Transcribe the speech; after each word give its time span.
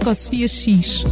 Ecosofia 0.00 0.46
X. 0.46 1.04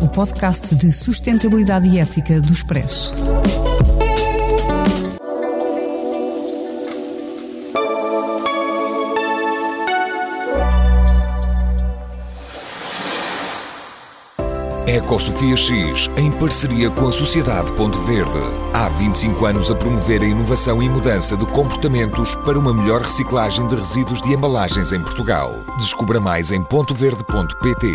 O 0.00 0.08
podcast 0.08 0.74
de 0.74 0.90
sustentabilidade 0.90 1.86
e 1.90 1.98
ética 1.98 2.40
do 2.40 2.50
Expresso. 2.50 3.12
Ecosofia 14.86 15.56
X, 15.56 16.08
em 16.16 16.30
parceria 16.30 16.88
com 16.88 17.08
a 17.08 17.12
Sociedade 17.12 17.72
Ponto 17.72 17.98
Verde. 18.02 18.38
Há 18.72 18.88
25 18.88 19.44
anos 19.44 19.68
a 19.68 19.74
promover 19.74 20.22
a 20.22 20.24
inovação 20.24 20.80
e 20.80 20.88
mudança 20.88 21.36
de 21.36 21.44
comportamentos 21.46 22.36
para 22.36 22.56
uma 22.56 22.72
melhor 22.72 23.00
reciclagem 23.00 23.66
de 23.66 23.74
resíduos 23.74 24.22
de 24.22 24.32
embalagens 24.32 24.92
em 24.92 25.02
Portugal. 25.02 25.52
Descubra 25.76 26.20
mais 26.20 26.52
em 26.52 26.62
pontoverde.pt. 26.62 27.92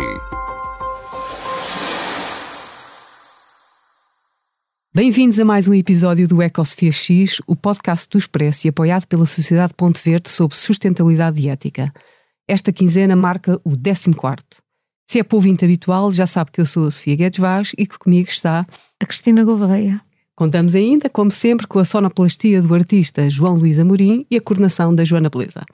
Bem-vindos 4.94 5.38
a 5.38 5.46
mais 5.46 5.66
um 5.66 5.72
episódio 5.72 6.28
do 6.28 6.42
Ecosofia 6.42 6.92
X, 6.92 7.40
o 7.46 7.56
podcast 7.56 8.06
do 8.10 8.18
Expresso 8.18 8.66
e 8.66 8.68
apoiado 8.68 9.06
pela 9.06 9.24
Sociedade 9.24 9.72
Ponto 9.72 9.98
Verde 10.04 10.28
sobre 10.28 10.58
sustentabilidade 10.58 11.40
e 11.40 11.48
ética. 11.48 11.90
Esta 12.46 12.70
quinzena 12.70 13.16
marca 13.16 13.58
o 13.64 13.78
14 13.78 14.10
se 15.12 15.20
é 15.20 15.26
ouvinte 15.30 15.62
habitual, 15.62 16.10
já 16.10 16.24
sabe 16.24 16.50
que 16.50 16.58
eu 16.58 16.64
sou 16.64 16.86
a 16.86 16.90
Sofia 16.90 17.14
Guedes 17.14 17.38
Vaz 17.38 17.72
e 17.76 17.86
que 17.86 17.98
comigo 17.98 18.30
está 18.30 18.64
a 18.98 19.04
Cristina 19.04 19.44
Gouveia. 19.44 20.00
Contamos 20.34 20.74
ainda, 20.74 21.10
como 21.10 21.30
sempre, 21.30 21.66
com 21.66 21.78
a 21.78 21.84
sonoplastia 21.84 22.62
do 22.62 22.74
artista 22.74 23.28
João 23.28 23.56
Luís 23.56 23.78
Amorim 23.78 24.24
e 24.30 24.38
a 24.38 24.40
coordenação 24.40 24.94
da 24.94 25.04
Joana 25.04 25.28
Beleza. 25.28 25.66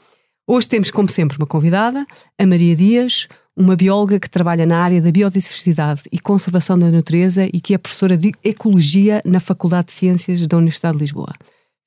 Hoje 0.45 0.67
temos, 0.67 0.91
como 0.91 1.09
sempre, 1.09 1.39
uma 1.39 1.47
convidada, 1.47 2.05
a 2.37 2.47
Maria 2.47 2.75
Dias, 2.75 3.29
uma 3.57 3.77
bióloga 3.77 4.19
que 4.19 4.29
trabalha 4.29 4.67
na 4.67 4.81
área 4.81 5.01
da 5.01 5.12
biodiversidade 5.12 6.03
e 6.11 6.19
conservação 6.19 6.77
da 6.77 6.91
natureza 6.91 7.47
e 7.53 7.61
que 7.61 7.75
é 7.75 7.79
professora 7.79 8.19
de 8.19 8.33
Ecologia 8.43 9.23
na 9.25 9.39
Faculdade 9.39 9.87
de 9.87 9.93
Ciências 9.93 10.45
da 10.49 10.57
Universidade 10.57 10.99
de 10.99 11.05
Lisboa. 11.05 11.33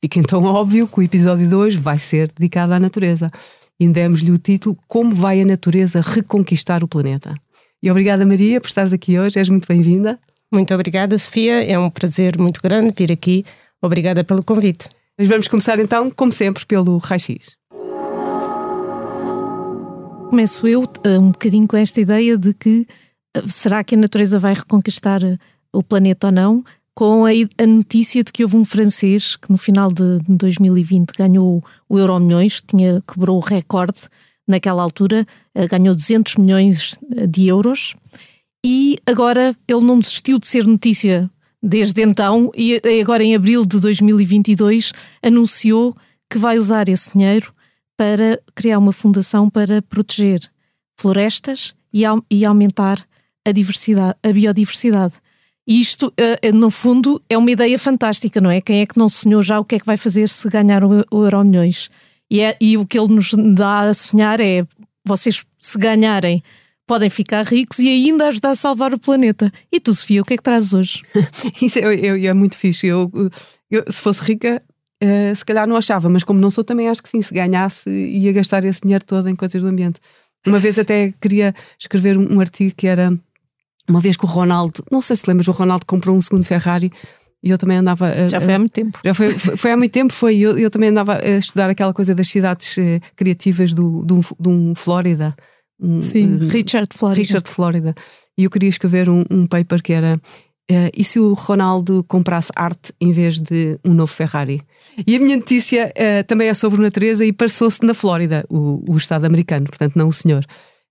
Fica 0.02 0.20
então 0.20 0.42
óbvio 0.46 0.88
que 0.88 1.00
o 1.02 1.04
episódio 1.04 1.50
de 1.50 1.54
hoje 1.54 1.78
vai 1.78 2.00
ser 2.00 2.32
dedicado 2.32 2.74
à 2.74 2.80
natureza 2.80 3.30
e 3.82 3.88
demos-lhe 3.88 4.30
o 4.30 4.38
título 4.38 4.78
Como 4.88 5.16
vai 5.16 5.42
a 5.42 5.46
natureza 5.46 6.02
reconquistar 6.02 6.84
o 6.84 6.88
planeta. 6.88 7.34
E 7.84 7.90
obrigada, 7.90 8.24
Maria, 8.28 8.62
por 8.62 8.68
estares 8.68 8.94
aqui 8.94 9.18
hoje, 9.18 9.40
és 9.40 9.50
muito 9.50 9.68
bem-vinda. 9.68 10.20
Muito 10.54 10.72
obrigada, 10.72 11.18
Sofia, 11.18 11.64
é 11.64 11.80
um 11.80 11.90
prazer 11.90 12.38
muito 12.38 12.62
grande 12.62 12.94
vir 12.96 13.12
aqui. 13.12 13.44
Obrigada 13.82 14.24
pelo 14.24 14.44
convite. 14.44 14.88
Mas 15.18 15.28
vamos 15.28 15.48
começar 15.48 15.80
então, 15.80 16.12
como 16.12 16.32
sempre, 16.32 16.64
pelo 16.64 16.98
raio-x. 17.00 17.58
Começo 20.30 20.68
eu 20.68 20.84
uh, 20.84 21.20
um 21.20 21.32
bocadinho 21.32 21.68
com 21.68 21.76
esta 21.76 22.00
ideia 22.00 22.38
de 22.38 22.54
que 22.54 22.86
uh, 23.36 23.50
será 23.50 23.84
que 23.84 23.96
a 23.96 23.98
natureza 23.98 24.38
vai 24.38 24.54
reconquistar 24.54 25.24
uh, 25.24 25.40
o 25.74 25.82
planeta 25.82 26.28
ou 26.28 26.34
não? 26.34 26.64
com 26.94 27.26
a, 27.26 27.30
a, 27.32 27.66
notícia 27.66 28.22
de 28.22 28.34
que 28.34 28.44
houve 28.44 28.58
um 28.58 28.66
francês 28.66 29.38
que 29.38 29.50
no 29.50 29.58
final 29.58 29.92
de 29.92 30.20
2020 30.28 31.14
ganhou 31.18 31.64
o 31.88 31.98
Euro 31.98 32.20
Milhões, 32.20 32.62
tinha, 32.62 33.02
quebrou 33.08 33.38
o 33.38 33.40
recorde 33.40 34.02
naquela 34.52 34.84
altura, 34.84 35.26
eh, 35.56 35.68
ganhou 35.68 35.96
200 35.96 36.36
milhões 36.36 36.98
eh, 37.16 37.26
de 37.26 37.48
euros 37.48 37.96
e 38.64 39.00
agora 39.06 39.56
ele 39.68 39.82
não 39.82 40.00
desistiu 40.00 40.38
de 40.38 40.48
ser 40.48 40.68
notícia 40.68 41.30
desde 41.64 42.02
então 42.02 42.52
e 42.56 42.80
agora 43.02 43.24
em 43.24 43.36
abril 43.36 43.66
de 43.66 43.80
2022 43.80 44.92
anunciou 45.24 45.96
que 46.30 46.38
vai 46.38 46.58
usar 46.58 46.88
esse 46.88 47.12
dinheiro 47.12 47.54
para 47.98 48.40
criar 48.56 48.80
uma 48.80 48.92
fundação 48.92 49.50
para 49.50 49.82
proteger 49.82 50.50
florestas 50.98 51.74
e, 51.94 52.46
aumentar 52.46 53.06
a 53.46 53.52
diversidade, 53.52 54.16
a 54.24 54.32
biodiversidade. 54.32 55.14
E 55.68 55.80
isto, 55.80 56.12
eh, 56.18 56.40
eh, 56.42 56.52
no 56.52 56.72
fundo, 56.72 57.22
é 57.30 57.38
uma 57.38 57.52
ideia 57.52 57.78
fantástica, 57.78 58.42
não 58.42 58.50
é? 58.50 58.62
Quem 58.62 58.82
é 58.82 58.86
que 58.86 58.98
não 58.98 59.08
sonhou 59.08 59.44
já 59.44 59.60
o 59.60 59.66
que 59.66 59.76
é 59.76 59.80
que 59.80 59.86
vai 59.86 59.98
fazer 59.98 60.28
se 60.28 60.50
ganhar 60.50 60.84
o, 60.84 61.06
Euro 61.12 61.44
Milhões? 61.44 61.90
E, 62.32 62.40
é, 62.40 62.56
e 62.62 62.78
o 62.78 62.88
que 62.88 62.98
ele 62.98 63.14
nos 63.14 63.32
dá 63.54 63.82
a 63.82 63.94
sonhar 63.94 64.40
é: 64.40 64.66
vocês, 65.06 65.46
se 65.60 65.78
ganharem, 65.78 66.42
podem 66.88 67.10
ficar 67.10 67.46
ricos 67.46 67.78
e 67.80 67.90
ainda 67.90 68.30
ajudar 68.30 68.52
a 68.52 68.56
salvar 68.56 68.94
o 68.94 69.00
planeta. 69.00 69.52
E 69.70 69.82
tu, 69.82 69.94
Sofia, 69.94 70.22
o 70.22 70.26
que 70.26 70.36
é 70.36 70.38
que 70.38 70.44
trazes 70.44 70.74
hoje? 70.74 71.02
Isso 71.62 71.78
é, 71.80 71.94
é, 71.94 72.26
é 72.26 72.34
muito 72.34 72.58
fixe. 72.58 72.88
Eu, 72.88 73.12
eu, 73.70 73.84
se 73.92 74.02
fosse 74.02 74.24
rica, 74.24 74.64
uh, 75.04 75.36
se 75.36 75.44
calhar 75.44 75.68
não 75.68 75.76
achava, 75.76 76.08
mas 76.08 76.24
como 76.24 76.40
não 76.40 76.50
sou, 76.50 76.64
também 76.64 76.88
acho 76.88 77.04
que 77.04 77.10
sim. 77.10 77.22
Se 77.22 77.34
ganhasse, 77.34 77.90
ia 77.90 78.32
gastar 78.32 78.64
esse 78.64 78.82
dinheiro 78.82 79.04
todo 79.04 79.28
em 79.28 79.36
coisas 79.36 79.62
do 79.62 79.68
ambiente. 79.68 80.00
Uma 80.48 80.58
vez 80.58 80.80
até 80.80 81.14
queria 81.20 81.54
escrever 81.78 82.18
um, 82.18 82.38
um 82.38 82.40
artigo 82.40 82.74
que 82.76 82.88
era 82.88 83.14
uma 83.90 84.00
vez 84.00 84.16
que 84.16 84.24
o 84.24 84.28
Ronaldo, 84.28 84.86
não 84.90 85.02
sei 85.02 85.18
se 85.18 85.28
lembras, 85.28 85.50
o 85.50 85.52
Ronaldo 85.52 85.86
comprou 85.86 86.16
um 86.16 86.22
segundo 86.22 86.46
Ferrari 86.46 86.92
e 87.44 87.50
eu 87.50 87.58
também 87.58 87.78
andava. 87.78 88.08
A, 88.08 88.28
já 88.28 88.40
foi 88.40 88.54
há 88.54 88.60
muito 88.60 88.72
tempo. 88.72 89.00
Já 89.04 89.14
foi, 89.14 89.30
foi, 89.30 89.58
foi 89.58 89.72
há 89.72 89.78
muito 89.78 89.92
tempo, 89.92 90.14
foi. 90.14 90.38
Eu, 90.38 90.58
eu 90.58 90.70
também 90.70 90.90
andava 90.90 91.18
a 91.18 91.38
estudar 91.38 91.70
aquela 91.70 91.94
coisa 91.94 92.14
das 92.14 92.28
cidades 92.28 92.78
uh, 92.78 93.00
criativas 93.16 93.74
do, 93.74 94.04
do, 94.06 94.22
de 94.40 94.50
um 94.50 94.76
Flórida. 94.76 95.36
Um, 95.80 96.02
Sim, 96.02 96.36
uh, 96.36 96.48
Richard 96.48 96.90
Flórida. 96.96 97.20
Richard 97.20 97.50
Flórida. 97.50 97.96
E 98.38 98.44
eu 98.44 98.50
queria 98.50 98.70
escrever 98.70 99.10
um, 99.10 99.24
um 99.30 99.48
paper 99.48 99.82
que 99.82 99.94
era. 99.94 100.22
Uh, 100.70 100.90
e 100.96 101.04
se 101.04 101.20
o 101.20 101.34
Ronaldo 101.34 102.06
comprasse 102.08 102.50
arte 102.56 102.94
em 103.02 103.12
vez 103.12 103.40
de 103.40 103.78
um 103.84 103.94
novo 103.94 104.14
Ferrari? 104.14 104.62
E 105.06 105.16
a 105.16 105.20
minha 105.20 105.36
notícia 105.36 105.92
uh, 105.98 106.24
também 106.26 106.48
é 106.48 106.54
sobre 106.54 106.82
natureza 106.82 107.26
e 107.26 107.34
passou-se 107.34 107.84
na 107.84 107.94
Flórida, 107.94 108.46
o, 108.50 108.84
o 108.88 108.96
Estado 108.96 109.26
americano, 109.26 109.66
portanto, 109.66 109.96
não 109.96 110.08
o 110.08 110.14
senhor. 110.14 110.46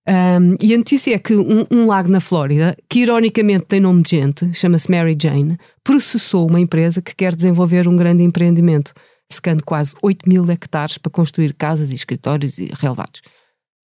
Um, 0.07 0.55
e 0.59 0.73
a 0.73 0.77
notícia 0.77 1.13
é 1.13 1.19
que 1.19 1.35
um, 1.35 1.65
um, 1.69 1.85
lago 1.85 2.09
na 2.09 2.19
Flórida, 2.19 2.75
que 2.89 2.99
ironicamente 2.99 3.65
tem 3.65 3.79
nome 3.79 4.01
de 4.01 4.09
gente, 4.09 4.51
chama-se 4.53 4.89
Mary 4.89 5.15
Jane, 5.21 5.57
processou 5.83 6.49
uma 6.49 6.59
empresa 6.59 7.01
que 7.01 7.15
quer 7.15 7.35
desenvolver 7.35 7.87
um 7.87 7.95
grande 7.95 8.23
empreendimento, 8.23 8.93
secando 9.31 9.63
quase 9.63 9.93
8 10.01 10.27
mil 10.27 10.49
hectares 10.49 10.97
para 10.97 11.11
construir 11.11 11.53
casas 11.53 11.91
e 11.91 11.95
escritórios 11.95 12.57
e 12.57 12.71
relevados, 12.73 13.21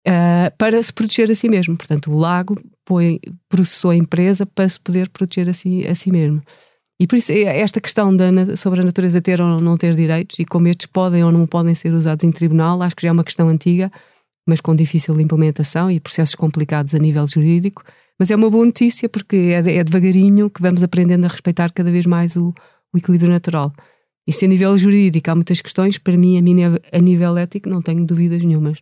uh, 0.07 0.57
para 0.57 0.81
se 0.81 0.93
proteger 0.93 1.31
a 1.33 1.35
si 1.35 1.49
mesmo. 1.49 1.77
Portanto, 1.77 2.13
o 2.13 2.17
lago 2.17 2.57
põe, 2.85 3.19
processou 3.49 3.91
a 3.91 3.97
empresa 3.97 4.47
para 4.47 4.69
se 4.69 4.79
poder 4.79 5.09
proteger 5.09 5.49
a 5.49 5.53
si, 5.53 5.85
a 5.87 5.97
si 5.97 6.13
mesmo. 6.13 6.41
E 7.01 7.09
por 7.09 7.17
isso, 7.17 7.33
é 7.33 7.59
esta 7.59 7.81
questão 7.81 8.15
da, 8.15 8.57
sobre 8.57 8.81
a 8.81 8.85
natureza 8.85 9.21
ter 9.21 9.41
ou 9.41 9.61
não 9.61 9.77
ter 9.77 9.95
direitos 9.97 10.39
e 10.39 10.45
como 10.45 10.69
estes 10.69 10.87
podem 10.87 11.25
ou 11.25 11.33
não 11.33 11.45
podem 11.45 11.75
ser 11.75 11.93
usados 11.93 12.23
em 12.23 12.31
tribunal, 12.31 12.81
acho 12.83 12.95
que 12.95 13.03
já 13.03 13.09
é 13.09 13.13
uma 13.13 13.25
questão 13.25 13.49
antiga 13.49 13.91
mas 14.47 14.61
com 14.61 14.75
difícil 14.75 15.19
implementação 15.21 15.91
e 15.91 15.99
processos 15.99 16.35
complicados 16.35 16.95
a 16.95 16.99
nível 16.99 17.27
jurídico. 17.27 17.83
Mas 18.19 18.31
é 18.31 18.37
uma 18.37 18.51
boa 18.51 18.65
notícia 18.65 19.09
porque 19.09 19.37
é, 19.37 19.77
é 19.77 19.85
devagarinho 19.85 20.51
que 20.51 20.63
vamos 20.63 20.83
aprendendo 20.83 21.25
a 21.25 21.29
respeitar 21.29 21.73
cada 21.73 21.91
vez 21.91 22.07
mais 22.07 22.37
o, 22.37 22.55
o 22.93 22.99
equilíbrio 22.99 23.31
natural. 23.31 23.73
E 24.27 24.33
se 24.33 24.45
a 24.45 24.49
nível 24.49 24.77
jurídico 24.79 25.31
há 25.31 25.35
muitas 25.35 25.61
questões, 25.61 25.99
para 25.99 26.17
mim, 26.17 26.39
a, 26.39 26.43
minha, 26.43 26.81
a 26.93 26.99
nível 26.99 27.37
ético, 27.37 27.69
não 27.69 27.83
tenho 27.83 28.07
dúvidas 28.07 28.43
nenhumas. 28.43 28.79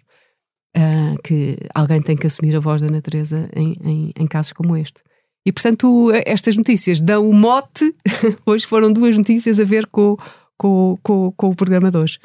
Uh, 0.74 1.20
que 1.22 1.58
alguém 1.74 2.00
tem 2.00 2.16
que 2.16 2.26
assumir 2.26 2.56
a 2.56 2.60
voz 2.60 2.80
da 2.80 2.88
natureza 2.88 3.46
em, 3.54 3.74
em, 3.84 4.12
em 4.16 4.26
casos 4.26 4.52
como 4.52 4.74
este. 4.76 5.02
E 5.44 5.52
portanto, 5.52 6.10
estas 6.24 6.56
notícias 6.56 7.00
dão 7.00 7.28
o 7.28 7.32
mote. 7.34 7.92
hoje 8.46 8.66
foram 8.66 8.92
duas 8.92 9.16
notícias 9.16 9.58
a 9.58 9.64
ver 9.64 9.86
com, 9.86 10.16
com, 10.56 10.96
com, 11.02 11.32
com 11.36 11.48
o 11.50 11.54
programa 11.54 11.90
de 11.90 11.98
hoje 11.98 12.18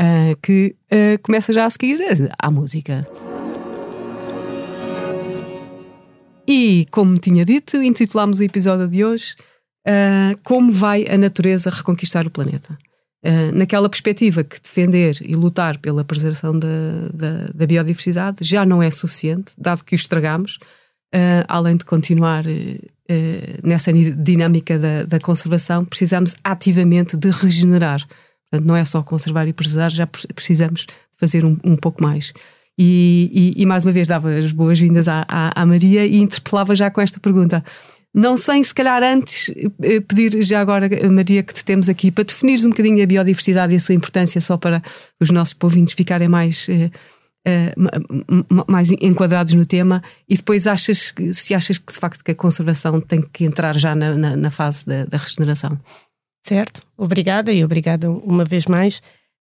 uh, 0.00 0.36
que 0.42 0.76
uh, 0.92 1.20
começa 1.22 1.52
já 1.52 1.66
a 1.66 1.70
seguir 1.70 2.00
à 2.38 2.50
música. 2.50 3.06
E, 6.46 6.86
como 6.90 7.16
tinha 7.16 7.44
dito, 7.44 7.82
intitulámos 7.82 8.38
o 8.38 8.42
episódio 8.42 8.88
de 8.88 9.04
hoje 9.04 9.34
uh, 9.86 10.38
Como 10.42 10.70
vai 10.70 11.06
a 11.08 11.16
natureza 11.16 11.70
reconquistar 11.70 12.26
o 12.26 12.30
planeta? 12.30 12.76
Uh, 13.24 13.56
naquela 13.56 13.88
perspectiva 13.88 14.44
que 14.44 14.60
defender 14.60 15.16
e 15.22 15.34
lutar 15.34 15.78
pela 15.78 16.04
preservação 16.04 16.58
da, 16.58 16.68
da, 17.14 17.46
da 17.54 17.66
biodiversidade 17.66 18.38
já 18.42 18.66
não 18.66 18.82
é 18.82 18.90
suficiente, 18.90 19.54
dado 19.56 19.82
que 19.82 19.94
o 19.94 19.96
estragamos, 19.96 20.56
uh, 21.14 21.44
além 21.48 21.76
de 21.76 21.84
continuar 21.84 22.44
nessa 23.62 23.92
dinâmica 23.92 24.78
da, 24.78 25.04
da 25.04 25.20
conservação, 25.20 25.84
precisamos 25.84 26.34
ativamente 26.42 27.18
de 27.18 27.28
regenerar 27.28 28.02
Portanto, 28.54 28.68
não 28.68 28.76
é 28.76 28.84
só 28.84 29.02
conservar 29.02 29.48
e 29.48 29.52
preservar, 29.52 29.90
já 29.90 30.06
precisamos 30.06 30.86
fazer 31.18 31.44
um, 31.44 31.58
um 31.64 31.76
pouco 31.76 32.02
mais. 32.02 32.32
E, 32.78 33.52
e, 33.56 33.62
e, 33.62 33.66
mais 33.66 33.84
uma 33.84 33.92
vez 33.92 34.06
dava 34.08 34.32
as 34.34 34.52
boas-vindas 34.52 35.08
à, 35.08 35.24
à, 35.28 35.62
à, 35.62 35.66
Maria 35.66 36.06
e 36.06 36.16
interpelava 36.16 36.74
já 36.74 36.90
com 36.90 37.00
esta 37.00 37.20
pergunta. 37.20 37.64
Não 38.12 38.36
sei, 38.36 38.62
se 38.62 38.72
calhar 38.72 39.02
antes, 39.02 39.52
eh, 39.82 40.00
pedir 40.00 40.40
já 40.44 40.60
agora, 40.60 40.88
Maria, 41.10 41.42
que 41.42 41.52
te 41.52 41.64
temos 41.64 41.88
aqui, 41.88 42.12
para 42.12 42.24
definires 42.24 42.64
um 42.64 42.70
bocadinho 42.70 43.02
a 43.02 43.06
biodiversidade 43.06 43.72
e 43.72 43.76
a 43.76 43.80
sua 43.80 43.94
importância, 43.94 44.40
só 44.40 44.56
para 44.56 44.82
os 45.20 45.30
nossos 45.30 45.56
ouvintes 45.60 45.94
ficarem 45.94 46.28
mais, 46.28 46.68
eh, 46.68 46.90
eh, 47.44 47.74
mais 48.68 48.90
enquadrados 48.92 49.54
no 49.54 49.66
tema, 49.66 50.00
e 50.28 50.36
depois 50.36 50.68
achas, 50.68 51.12
se 51.32 51.54
achas 51.54 51.78
que 51.78 51.92
de 51.92 51.98
facto 51.98 52.22
que 52.22 52.30
a 52.30 52.36
conservação 52.36 53.00
tem 53.00 53.20
que 53.20 53.44
entrar 53.44 53.76
já 53.76 53.96
na, 53.96 54.14
na, 54.14 54.36
na 54.36 54.50
fase 54.50 54.86
da, 54.86 55.06
da 55.06 55.16
regeneração. 55.16 55.76
Certo, 56.46 56.82
obrigada 56.96 57.50
e 57.50 57.64
obrigada 57.64 58.10
uma 58.10 58.44
vez 58.44 58.66
mais. 58.66 58.98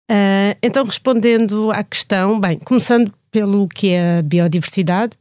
Uh, 0.09 0.57
então, 0.63 0.83
respondendo 0.83 1.69
à 1.71 1.83
questão, 1.83 2.39
bem, 2.39 2.57
começando 2.57 3.13
pelo 3.29 3.67
que 3.67 3.89
é 3.89 4.17
a 4.17 4.21
biodiversidade. 4.21 5.15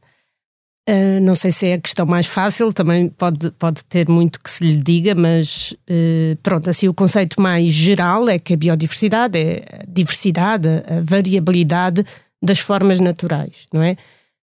Uh, 0.89 1.19
não 1.21 1.35
sei 1.35 1.51
se 1.51 1.67
é 1.67 1.73
a 1.73 1.81
questão 1.81 2.05
mais 2.05 2.25
fácil, 2.25 2.71
também 2.71 3.09
pode, 3.09 3.51
pode 3.51 3.83
ter 3.83 4.07
muito 4.07 4.39
que 4.41 4.49
se 4.49 4.63
lhe 4.63 4.77
diga, 4.77 5.13
mas 5.13 5.73
uh, 5.89 6.35
pronto, 6.41 6.69
assim 6.69 6.87
o 6.87 6.93
conceito 6.93 7.39
mais 7.41 7.69
geral 7.71 8.27
é 8.29 8.39
que 8.39 8.53
a 8.53 8.57
biodiversidade 8.57 9.37
é 9.37 9.65
a 9.81 9.83
diversidade, 9.85 10.67
a 10.67 11.01
variabilidade 11.03 12.05
das 12.41 12.59
formas 12.59 13.01
naturais, 13.01 13.67
não 13.71 13.83
é? 13.83 13.97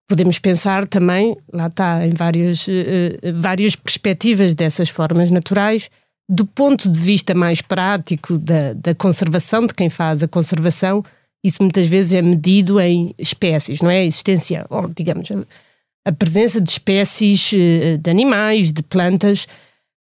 Podemos 0.10 0.38
pensar 0.38 0.86
também, 0.86 1.36
lá 1.52 1.68
está, 1.68 2.06
em 2.06 2.12
várias, 2.12 2.66
várias 3.36 3.76
perspectivas 3.76 4.56
dessas 4.56 4.88
formas 4.88 5.30
naturais, 5.30 5.90
do 6.30 6.46
ponto 6.46 6.90
de 6.90 7.00
vista 7.00 7.34
mais 7.34 7.62
prático 7.62 8.38
da, 8.38 8.74
da 8.74 8.94
conservação, 8.94 9.66
de 9.66 9.74
quem 9.74 9.90
faz 9.90 10.22
a 10.22 10.28
conservação, 10.28 11.04
isso 11.44 11.62
muitas 11.62 11.86
vezes 11.86 12.14
é 12.14 12.22
medido 12.22 12.80
em 12.80 13.14
espécies, 13.18 13.82
não 13.82 13.90
é? 13.90 14.00
A 14.00 14.06
existência, 14.06 14.66
ou 14.70 14.90
digamos, 14.90 15.30
a, 16.06 16.12
presença 16.12 16.60
de 16.60 16.70
espécies 16.70 17.52
eh, 17.54 17.98
de 17.98 18.10
animais, 18.10 18.74
de 18.74 18.84
plantas, 18.84 19.48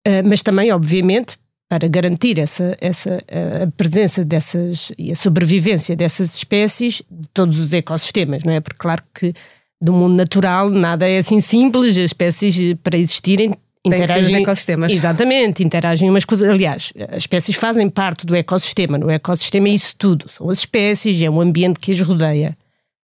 eh, 0.07 0.23
mas 0.23 0.43
também, 0.43 0.73
obviamente, 0.73 1.37
para 1.69 1.89
garantir 1.89 2.39
essa, 2.39 2.77
essa 2.81 3.23
a 3.63 3.67
presença 3.77 4.25
dessas 4.25 4.93
e 4.99 5.11
a 5.11 5.17
sobrevivência 5.17 5.97
dessas 5.97 6.37
espécies 6.37 7.03
de 7.11 7.29
todos 7.29 7.59
os 7.59 7.73
ecossistemas, 7.73 8.45
não 8.45 8.53
é? 8.53 8.61
Porque, 8.61 8.79
claro 8.79 9.03
que 9.15 9.35
do 9.81 9.93
mundo 9.93 10.15
natural 10.15 10.71
nada 10.71 11.09
é 11.09 11.19
assim 11.19 11.41
simples, 11.41 11.99
as 11.99 12.05
espécies 12.05 12.75
para 12.83 12.97
existirem 12.97 13.55
interagem. 13.85 14.43
ecossistemas. 14.43 14.93
Exatamente, 14.93 15.63
interagem 15.63 16.11
umas 16.11 16.25
coisas. 16.25 16.49
Aliás, 16.49 16.93
as 17.11 17.19
espécies 17.19 17.57
fazem 17.57 17.89
parte 17.89 18.25
do 18.25 18.35
ecossistema. 18.35 18.97
No 18.99 19.11
ecossistema 19.11 19.69
é 19.69 19.73
isso 19.73 19.95
tudo. 19.99 20.29
São 20.29 20.49
as 20.49 20.59
espécies, 20.59 21.21
é 21.23 21.29
o 21.29 21.41
ambiente 21.41 21.79
que 21.79 21.93
as 21.93 22.01
rodeia. 22.01 22.57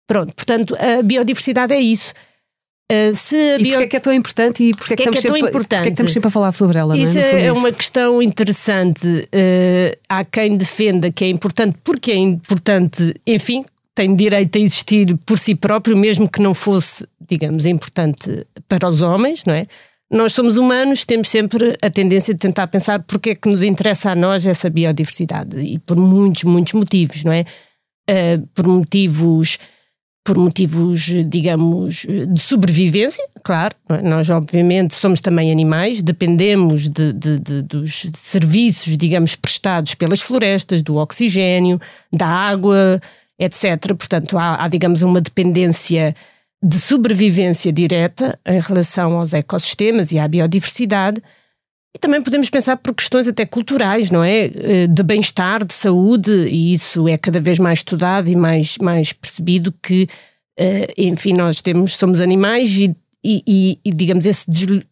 Pronto, 0.07 0.33
portanto, 0.35 0.75
a 0.75 1.01
biodiversidade 1.01 1.73
é 1.73 1.79
isso. 1.79 2.13
Uh, 2.91 3.15
se 3.15 3.35
a 3.53 3.57
bio... 3.57 3.67
E 3.67 3.71
porquê 3.71 3.83
é 3.83 3.87
que 3.87 3.95
é 3.97 3.99
tão 3.99 4.13
importante 4.13 4.63
e 4.63 4.73
porquê, 4.73 4.93
é 4.93 4.97
que, 4.97 5.03
é, 5.03 5.11
que 5.11 5.17
é 5.19 5.21
tão 5.21 5.35
sempre, 5.35 5.49
importante? 5.49 5.81
é 5.81 5.83
que 5.83 5.89
estamos 5.89 6.11
sempre 6.11 6.27
a 6.27 6.31
falar 6.31 6.51
sobre 6.51 6.79
ela? 6.79 6.97
Isso 6.97 7.13
não 7.13 7.21
é, 7.21 7.45
é 7.45 7.51
uma 7.51 7.71
questão 7.71 8.19
interessante. 8.19 9.07
Uh, 9.07 9.95
há 10.09 10.25
quem 10.25 10.57
defenda 10.57 11.11
que 11.11 11.23
é 11.23 11.29
importante 11.29 11.77
porque 11.83 12.11
é 12.11 12.15
importante, 12.15 13.13
enfim, 13.27 13.63
tem 13.93 14.15
direito 14.15 14.57
a 14.57 14.61
existir 14.61 15.15
por 15.25 15.37
si 15.37 15.53
próprio, 15.53 15.95
mesmo 15.95 16.27
que 16.27 16.41
não 16.41 16.55
fosse, 16.55 17.05
digamos, 17.29 17.67
importante 17.67 18.47
para 18.67 18.89
os 18.89 19.03
homens, 19.03 19.45
não 19.45 19.53
é? 19.53 19.67
Nós 20.11 20.33
somos 20.33 20.57
humanos, 20.57 21.05
temos 21.05 21.29
sempre 21.29 21.77
a 21.81 21.89
tendência 21.89 22.33
de 22.33 22.39
tentar 22.39 22.67
pensar 22.67 22.99
porque 23.03 23.31
é 23.31 23.35
que 23.35 23.47
nos 23.47 23.61
interessa 23.61 24.11
a 24.11 24.15
nós 24.15 24.45
essa 24.45 24.69
biodiversidade 24.69 25.59
e 25.59 25.77
por 25.77 25.97
muitos, 25.97 26.43
muitos 26.43 26.73
motivos, 26.73 27.23
não 27.23 27.31
é? 27.31 27.45
Uh, 28.09 28.47
por 28.55 28.65
motivos, 28.65 29.59
por 30.25 30.35
motivos, 30.35 31.11
digamos, 31.27 32.07
de 32.07 32.39
sobrevivência, 32.39 33.23
claro. 33.43 33.75
É? 33.87 34.01
Nós, 34.01 34.31
obviamente, 34.31 34.95
somos 34.95 35.21
também 35.21 35.51
animais, 35.51 36.01
dependemos 36.01 36.89
de, 36.89 37.13
de, 37.13 37.39
de, 37.39 37.61
dos 37.61 38.07
serviços, 38.15 38.97
digamos, 38.97 39.35
prestados 39.35 39.93
pelas 39.93 40.21
florestas, 40.21 40.81
do 40.81 40.95
oxigênio, 40.95 41.79
da 42.11 42.27
água, 42.27 42.99
etc. 43.37 43.93
Portanto, 43.95 44.39
há, 44.39 44.63
há 44.63 44.67
digamos, 44.67 45.03
uma 45.03 45.21
dependência 45.21 46.15
de 46.61 46.79
sobrevivência 46.79 47.71
direta 47.71 48.37
em 48.45 48.59
relação 48.59 49.17
aos 49.17 49.33
ecossistemas 49.33 50.11
e 50.11 50.19
à 50.19 50.27
biodiversidade. 50.27 51.21
E 51.95 51.99
também 51.99 52.21
podemos 52.21 52.49
pensar 52.49 52.77
por 52.77 52.93
questões 52.93 53.27
até 53.27 53.45
culturais, 53.45 54.11
não 54.11 54.23
é? 54.23 54.45
Eh, 54.45 54.87
de 54.87 55.01
bem-estar, 55.01 55.65
de 55.65 55.73
saúde, 55.73 56.31
e 56.47 56.73
isso 56.73 57.07
é 57.07 57.17
cada 57.17 57.39
vez 57.39 57.57
mais 57.57 57.79
estudado 57.79 58.29
e 58.29 58.35
mais, 58.35 58.77
mais 58.77 59.11
percebido 59.11 59.73
que, 59.81 60.07
eh, 60.57 60.93
enfim, 60.97 61.33
nós 61.33 61.61
temos, 61.61 61.97
somos 61.97 62.21
animais 62.21 62.69
e, 62.71 62.95
e, 63.23 63.79
e, 63.83 63.91
digamos, 63.91 64.25
esse 64.25 64.45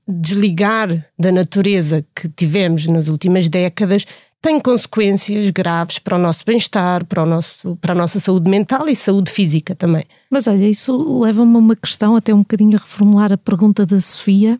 desligar 0.07 1.05
da 1.19 1.31
natureza 1.31 2.03
que 2.15 2.27
tivemos 2.29 2.87
nas 2.87 3.07
últimas 3.07 3.47
décadas 3.47 4.05
tem 4.41 4.59
consequências 4.59 5.49
graves 5.49 5.99
para 5.99 6.15
o 6.15 6.19
nosso 6.19 6.43
bem-estar, 6.45 7.05
para, 7.05 7.23
o 7.23 7.25
nosso, 7.25 7.75
para 7.77 7.93
a 7.93 7.95
nossa 7.95 8.19
saúde 8.19 8.49
mental 8.49 8.87
e 8.87 8.95
saúde 8.95 9.31
física 9.31 9.75
também. 9.75 10.05
Mas 10.29 10.47
olha, 10.47 10.69
isso 10.69 11.21
leva-me 11.21 11.55
a 11.55 11.59
uma 11.59 11.75
questão, 11.75 12.15
até 12.15 12.33
um 12.33 12.39
bocadinho 12.39 12.77
a 12.77 12.81
reformular 12.81 13.33
a 13.33 13.37
pergunta 13.37 13.85
da 13.85 13.99
Sofia, 13.99 14.57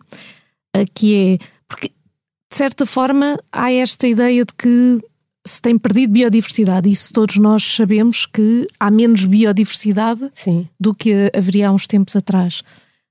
que 0.94 1.38
é, 1.40 1.46
porque 1.66 1.88
de 1.88 2.56
certa 2.56 2.84
forma 2.84 3.38
há 3.52 3.72
esta 3.72 4.06
ideia 4.06 4.44
de 4.44 4.52
que 4.54 5.00
se 5.46 5.62
tem 5.62 5.78
perdido 5.78 6.12
biodiversidade, 6.12 6.90
isso 6.90 7.12
todos 7.12 7.36
nós 7.36 7.62
sabemos 7.64 8.26
que 8.26 8.66
há 8.78 8.90
menos 8.90 9.24
biodiversidade 9.24 10.28
Sim. 10.34 10.68
do 10.78 10.94
que 10.94 11.30
haveria 11.34 11.68
há 11.68 11.72
uns 11.72 11.86
tempos 11.86 12.14
atrás. 12.14 12.62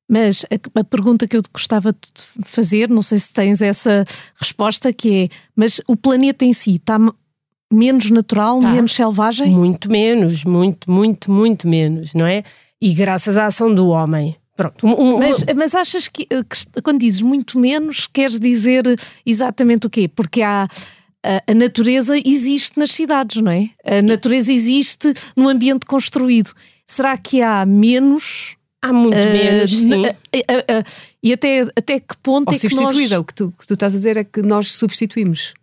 Mas 0.10 0.46
a, 0.46 0.80
a, 0.80 0.84
pergunta 0.84 1.28
que 1.28 1.36
eu 1.36 1.42
gostava 1.52 1.92
de 1.92 2.00
fazer, 2.46 2.90
não 2.90 3.02
sei 3.02 3.20
se 3.20 3.34
tens 3.34 3.62
essa 3.62 4.06
resposta, 4.36 4.94
que 4.94 5.24
é: 5.24 5.30
mas 5.56 5.82
o 5.88 5.98
planeta 5.98 6.46
em 6.46 6.54
si 6.54 6.76
está 6.76 6.98
menos 7.72 8.10
natural, 8.10 8.60
tá. 8.60 8.72
menos 8.72 8.94
selvagem? 8.94 9.50
Muito 9.52 9.92
menos, 9.92 10.46
muito, 10.46 10.90
muito, 10.90 11.30
muito 11.30 11.68
menos, 11.68 12.14
não 12.14 12.26
é? 12.26 12.44
E 12.82 12.94
graças 12.94 13.38
à 13.38 13.48
ação 13.48 13.74
do 13.74 13.88
homem. 13.88 14.36
Pronto. 14.56 14.88
Um, 14.88 15.16
um, 15.16 15.20
mas, 15.20 15.44
mas 15.56 15.76
achas 15.76 16.08
que, 16.08 16.26
que, 16.26 16.82
quando 16.82 17.00
dizes 17.00 17.22
muito 17.22 17.60
menos, 17.60 18.08
queres 18.08 18.40
dizer 18.40 18.84
exatamente 19.26 19.88
o 19.88 19.90
quê? 19.90 20.08
Porque 20.08 20.42
há. 20.42 20.68
A, 21.26 21.52
a 21.52 21.54
natureza 21.54 22.16
existe 22.24 22.80
nas 22.80 22.92
cidades, 22.92 23.42
não 23.42 23.52
é? 23.52 23.72
A 23.84 24.02
natureza 24.02 24.54
existe 24.54 25.12
no 25.36 25.50
ambiente 25.50 25.86
construído. 25.86 26.54
Será 26.86 27.18
que 27.18 27.42
há 27.42 27.66
menos 27.66 28.57
Há 28.82 28.94
muito 28.94 29.18
uh, 29.18 29.32
menos, 29.34 29.72
sim. 29.72 30.02
Uh, 30.02 30.08
uh, 30.08 30.84
e 31.22 31.34
até, 31.34 31.62
até 31.76 32.00
que 32.00 32.16
ponto 32.22 32.50
Ou 32.50 32.56
é 32.56 32.60
que 32.60 32.70
substituída, 32.70 33.16
nós... 33.16 33.22
o 33.22 33.26
que 33.26 33.34
tu, 33.34 33.52
que 33.52 33.68
tu 33.68 33.74
estás 33.74 33.94
a 33.94 33.98
dizer 33.98 34.18
é 34.18 34.24
que 34.24 34.42
nós 34.42 34.72
substituímos. 34.74 35.54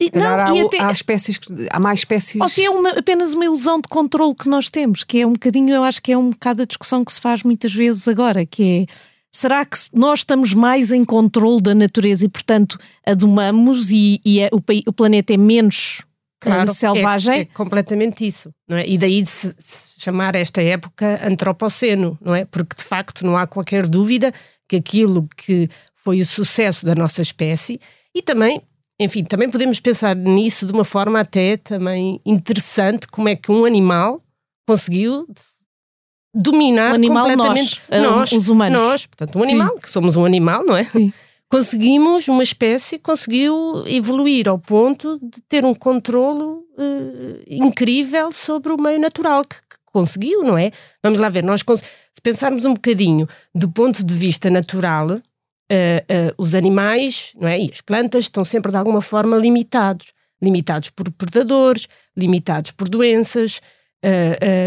E, 0.00 0.10
não, 0.12 0.26
há, 0.26 0.42
até... 0.42 0.80
há, 0.80 0.90
espécies, 0.90 1.38
há 1.70 1.78
mais 1.78 2.00
espécies. 2.00 2.40
Ou 2.40 2.48
se 2.48 2.64
é 2.64 2.70
uma, 2.70 2.90
apenas 2.90 3.32
uma 3.32 3.44
ilusão 3.44 3.80
de 3.80 3.88
controle 3.88 4.34
que 4.34 4.48
nós 4.48 4.68
temos, 4.68 5.04
que 5.04 5.20
é 5.20 5.26
um 5.26 5.32
bocadinho, 5.32 5.72
eu 5.72 5.84
acho 5.84 6.02
que 6.02 6.12
é 6.12 6.18
um 6.18 6.30
bocado 6.30 6.62
a 6.62 6.66
discussão 6.66 7.04
que 7.04 7.12
se 7.12 7.20
faz 7.20 7.42
muitas 7.44 7.72
vezes 7.72 8.08
agora, 8.08 8.44
que 8.44 8.86
é 8.88 8.94
será 9.30 9.64
que 9.64 9.76
nós 9.92 10.20
estamos 10.20 10.54
mais 10.54 10.92
em 10.92 11.04
controle 11.04 11.60
da 11.60 11.74
natureza 11.74 12.24
e, 12.24 12.28
portanto, 12.28 12.78
a 13.04 13.14
domamos 13.14 13.90
e, 13.90 14.20
e 14.24 14.40
é, 14.40 14.48
o, 14.52 14.62
o 14.88 14.92
planeta 14.92 15.32
é 15.32 15.36
menos 15.36 16.02
claro, 16.44 16.70
é 16.70 16.74
selvagem. 16.74 17.34
É, 17.34 17.40
é, 17.40 17.44
completamente 17.44 18.26
isso, 18.26 18.50
não 18.68 18.76
é? 18.76 18.86
E 18.86 18.96
daí 18.98 19.22
de 19.22 19.28
se, 19.28 19.54
se, 19.58 20.00
chamar 20.00 20.34
esta 20.34 20.62
época 20.62 21.20
antropoceno, 21.26 22.18
não 22.20 22.34
é? 22.34 22.44
Porque 22.44 22.76
de 22.76 22.82
facto 22.82 23.24
não 23.24 23.36
há 23.36 23.46
qualquer 23.46 23.86
dúvida 23.86 24.32
que 24.68 24.76
aquilo 24.76 25.28
que 25.36 25.68
foi 25.94 26.20
o 26.20 26.26
sucesso 26.26 26.84
da 26.84 26.94
nossa 26.94 27.22
espécie 27.22 27.80
e 28.14 28.22
também, 28.22 28.62
enfim, 28.98 29.24
também 29.24 29.50
podemos 29.50 29.80
pensar 29.80 30.14
nisso 30.14 30.66
de 30.66 30.72
uma 30.72 30.84
forma 30.84 31.20
até 31.20 31.56
também 31.56 32.20
interessante, 32.24 33.08
como 33.08 33.28
é 33.28 33.36
que 33.36 33.50
um 33.50 33.64
animal 33.64 34.20
conseguiu 34.66 35.26
dominar 36.34 36.92
um 36.92 36.94
animal 36.94 37.28
completamente 37.28 37.80
nós, 37.90 38.02
nós, 38.02 38.32
os 38.32 38.48
humanos. 38.48 38.78
Nós, 38.78 39.06
portanto, 39.06 39.38
um 39.38 39.42
animal, 39.42 39.70
Sim. 39.74 39.80
que 39.80 39.88
somos 39.88 40.16
um 40.16 40.24
animal, 40.24 40.64
não 40.64 40.76
é? 40.76 40.84
Sim 40.84 41.12
conseguimos, 41.54 42.26
uma 42.26 42.42
espécie 42.42 42.98
conseguiu 42.98 43.84
evoluir 43.86 44.48
ao 44.48 44.58
ponto 44.58 45.20
de 45.22 45.40
ter 45.48 45.64
um 45.64 45.72
controlo 45.72 46.64
uh, 46.76 47.40
incrível 47.46 48.32
sobre 48.32 48.72
o 48.72 48.76
meio 48.76 48.98
natural, 48.98 49.44
que, 49.44 49.54
que, 49.54 49.76
conseguiu, 49.92 50.42
não 50.42 50.58
é? 50.58 50.72
Vamos 51.00 51.20
lá 51.20 51.28
ver, 51.28 51.44
nós 51.44 51.60
se 51.60 52.20
pensarmos 52.20 52.64
um 52.64 52.74
bocadinho 52.74 53.28
do 53.54 53.70
ponto 53.70 54.02
de 54.04 54.12
vista 54.12 54.50
natural, 54.50 55.06
uh, 55.12 55.14
uh, 55.14 56.34
os 56.36 56.56
animais 56.56 57.32
não 57.36 57.46
é? 57.46 57.60
e 57.60 57.70
as 57.72 57.80
plantas 57.80 58.24
estão 58.24 58.44
sempre 58.44 58.72
de 58.72 58.76
alguma 58.76 59.00
forma 59.00 59.36
limitados. 59.36 60.12
Limitados 60.42 60.90
por 60.90 61.08
predadores, 61.12 61.86
limitados 62.16 62.72
por 62.72 62.88
doenças, 62.88 63.62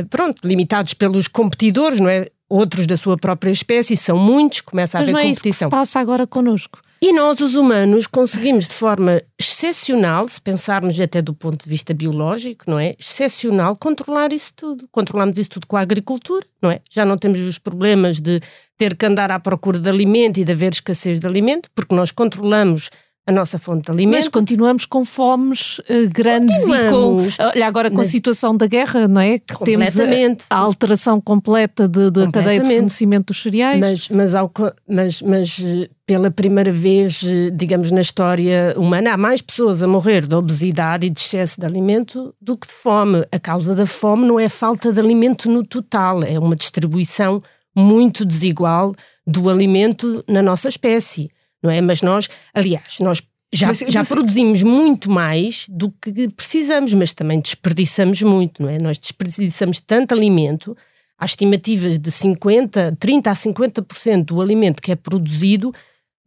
pronto, 0.10 0.48
limitados 0.48 0.96
pelos 0.96 1.27
competidores, 1.27 2.00
não 2.00 2.10
é? 2.10 2.25
Outros 2.50 2.88
da 2.88 2.98
sua 2.98 3.18
própria 3.18 3.51
espécie, 3.51 3.98
são 3.98 4.18
muitos, 4.18 4.62
começa 4.62 4.98
a 4.98 5.01
Mas 5.01 5.10
haver 5.10 5.13
não 5.13 5.20
competição. 5.22 5.48
É 5.48 5.51
isso 5.51 5.60
que 5.60 5.66
se 5.66 5.70
passa 5.70 6.00
agora 6.00 6.25
connosco. 6.25 6.80
E 7.00 7.13
nós, 7.13 7.39
os 7.42 7.54
humanos, 7.54 8.08
conseguimos 8.08 8.68
de 8.68 8.74
forma 8.74 9.22
excepcional, 9.39 10.27
se 10.27 10.42
pensarmos 10.42 11.00
até 11.00 11.22
do 11.22 11.32
ponto 11.32 11.63
de 11.63 11.70
vista 11.70 11.94
biológico, 11.94 12.66
não 12.68 12.80
é? 12.80 12.96
Excepcional, 13.00 13.75
controlar 13.75 14.34
isso 14.34 14.51
tudo. 14.56 14.88
Controlamos 14.92 15.38
isso 15.38 15.51
tudo 15.51 15.68
com 15.68 15.77
a 15.77 15.82
agricultura, 15.82 16.44
não 16.60 16.72
é? 16.72 16.82
Já 16.89 17.06
não 17.06 17.16
temos 17.16 17.39
os 17.39 17.60
problemas 17.60 18.20
de 18.20 18.42
ter 18.77 18.96
que 18.96 19.06
andar 19.06 19.30
à 19.30 19.39
procura 19.39 19.77
de 19.77 19.88
alimento 19.88 20.39
e 20.39 20.44
de 20.44 20.51
haver 20.51 20.74
escassez 20.74 21.20
de 21.20 21.27
alimento, 21.27 21.70
porque 21.75 21.94
nós 21.94 22.12
controlamos 22.12 22.89
a 23.27 23.31
nossa 23.34 23.60
fonte 23.60 23.86
de 23.86 23.91
alimento. 23.91 24.15
Mas 24.15 24.27
continuamos 24.29 24.86
com 24.86 25.03
fomes 25.03 25.79
uh, 25.79 26.10
grandes 26.10 26.55
e 26.63 26.89
com. 26.89 27.17
Olha, 27.43 27.67
agora 27.67 27.91
com 27.91 28.00
a 28.00 28.05
situação 28.05 28.55
da 28.55 28.65
guerra, 28.67 29.05
não 29.05 29.19
é? 29.19 29.38
Que 29.38 29.65
temos 29.65 30.00
a, 30.00 30.05
a 30.50 30.55
alteração 30.55 31.19
completa 31.19 31.89
da 31.89 32.31
cadeia 32.31 32.62
de 32.62 32.74
fornecimento 32.74 33.27
dos 33.27 33.43
cereais. 33.43 33.79
Mas, 33.79 34.10
mas, 34.10 34.34
ao, 34.34 34.50
mas, 34.88 35.22
mas 35.22 35.62
eh, 35.62 35.89
pela 36.05 36.31
primeira 36.31 36.72
vez, 36.72 37.22
eh, 37.25 37.51
digamos, 37.53 37.91
na 37.91 38.00
história 38.00 38.74
humana, 38.77 39.12
há 39.12 39.17
mais 39.17 39.41
pessoas 39.41 39.84
a 39.84 39.88
morrer 39.88 40.25
de 40.25 40.34
obesidade 40.34 41.07
e 41.07 41.10
de 41.10 41.19
excesso 41.19 41.60
de 41.60 41.65
alimento 41.65 42.34
do 42.41 42.55
que 42.55 42.67
de 42.67 42.74
fome. 42.74 43.25
A 43.29 43.39
causa 43.39 43.75
da 43.75 43.86
fome 43.86 44.25
não 44.25 44.39
é 44.39 44.48
falta 44.48 44.93
de 44.93 45.01
alimento 45.01 45.51
no 45.51 45.65
total, 45.65 46.24
é 46.24 46.39
uma 46.39 46.55
distribuição 46.55 47.41
muito 47.75 48.24
desigual 48.24 48.93
do 49.25 49.50
alimento 49.50 50.24
na 50.29 50.41
nossa 50.41 50.69
espécie 50.69 51.29
não 51.67 51.74
é? 51.74 51.81
Mas 51.81 52.01
nós, 52.01 52.29
aliás, 52.53 53.00
nós 53.00 53.21
já, 53.53 53.67
mas, 53.67 53.79
já 53.79 54.00
mas... 54.00 54.09
produzimos 54.09 54.63
muito 54.63 55.09
mais 55.12 55.65
do 55.69 55.91
que 55.91 56.27
precisamos, 56.29 56.93
mas 56.93 57.13
também 57.13 57.39
desperdiçamos 57.39 58.21
muito, 58.21 58.63
não 58.63 58.69
é? 58.69 58.77
Nós 58.77 58.97
desperdiçamos 58.97 59.79
tanto 59.79 60.13
alimento, 60.13 60.75
há 61.17 61.25
estimativas 61.25 61.97
de 61.97 62.12
50, 62.12 62.97
30 63.00 63.29
a 63.29 63.33
50% 63.33 64.24
do 64.25 64.41
alimento 64.41 64.81
que 64.81 64.91
é 64.91 64.95
produzido 64.95 65.74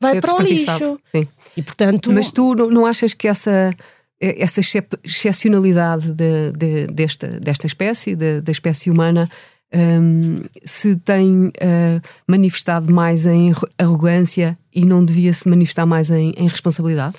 vai 0.00 0.16
é 0.16 0.20
para 0.20 0.35
o 0.35 0.42
lixo. 0.42 0.99
Sim. 1.04 1.28
E 1.56 1.62
portanto... 1.62 2.11
Mas 2.12 2.30
tu 2.30 2.54
não 2.54 2.87
achas 2.87 3.12
que 3.12 3.28
essa 3.28 3.75
essa 4.20 4.61
excepcionalidade 5.02 6.12
de, 6.12 6.52
de, 6.52 6.87
desta, 6.88 7.26
desta 7.40 7.66
espécie, 7.66 8.14
de, 8.14 8.42
da 8.42 8.52
espécie 8.52 8.90
humana, 8.90 9.26
um, 9.73 10.37
se 10.65 10.97
tem 10.97 11.47
uh, 11.47 12.00
manifestado 12.27 12.93
mais 12.93 13.27
em 13.27 13.53
arrogância 13.79 14.59
e 14.75 14.85
não 14.85 15.05
devia 15.05 15.33
se 15.33 15.49
manifestar 15.49 15.87
mais 15.87 16.11
em, 16.11 16.35
em 16.37 16.49
responsabilidade? 16.49 17.17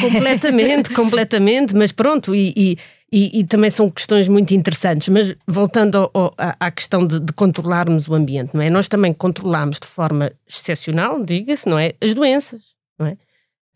Completamente, 0.00 0.90
completamente, 0.90 1.74
mas 1.74 1.92
pronto, 1.92 2.34
e, 2.34 2.52
e, 2.56 2.78
e, 3.12 3.40
e, 3.40 3.44
também 3.44 3.70
são 3.70 3.88
questões 3.88 4.26
muito 4.26 4.52
interessantes. 4.52 5.08
Mas 5.08 5.34
voltando 5.46 5.96
ao, 5.96 6.10
ao, 6.12 6.34
à 6.36 6.70
questão 6.70 7.06
de, 7.06 7.20
de, 7.20 7.32
controlarmos 7.32 8.08
o 8.08 8.14
ambiente, 8.14 8.50
não 8.52 8.62
é? 8.62 8.68
Nós 8.68 8.88
também 8.88 9.12
controlamos 9.12 9.78
de 9.78 9.86
forma 9.86 10.32
excepcional, 10.48 11.24
diga-se, 11.24 11.68
não 11.68 11.78
é? 11.78 11.94
As 12.02 12.14
doenças, 12.14 12.62
não 12.98 13.06
é? 13.06 13.16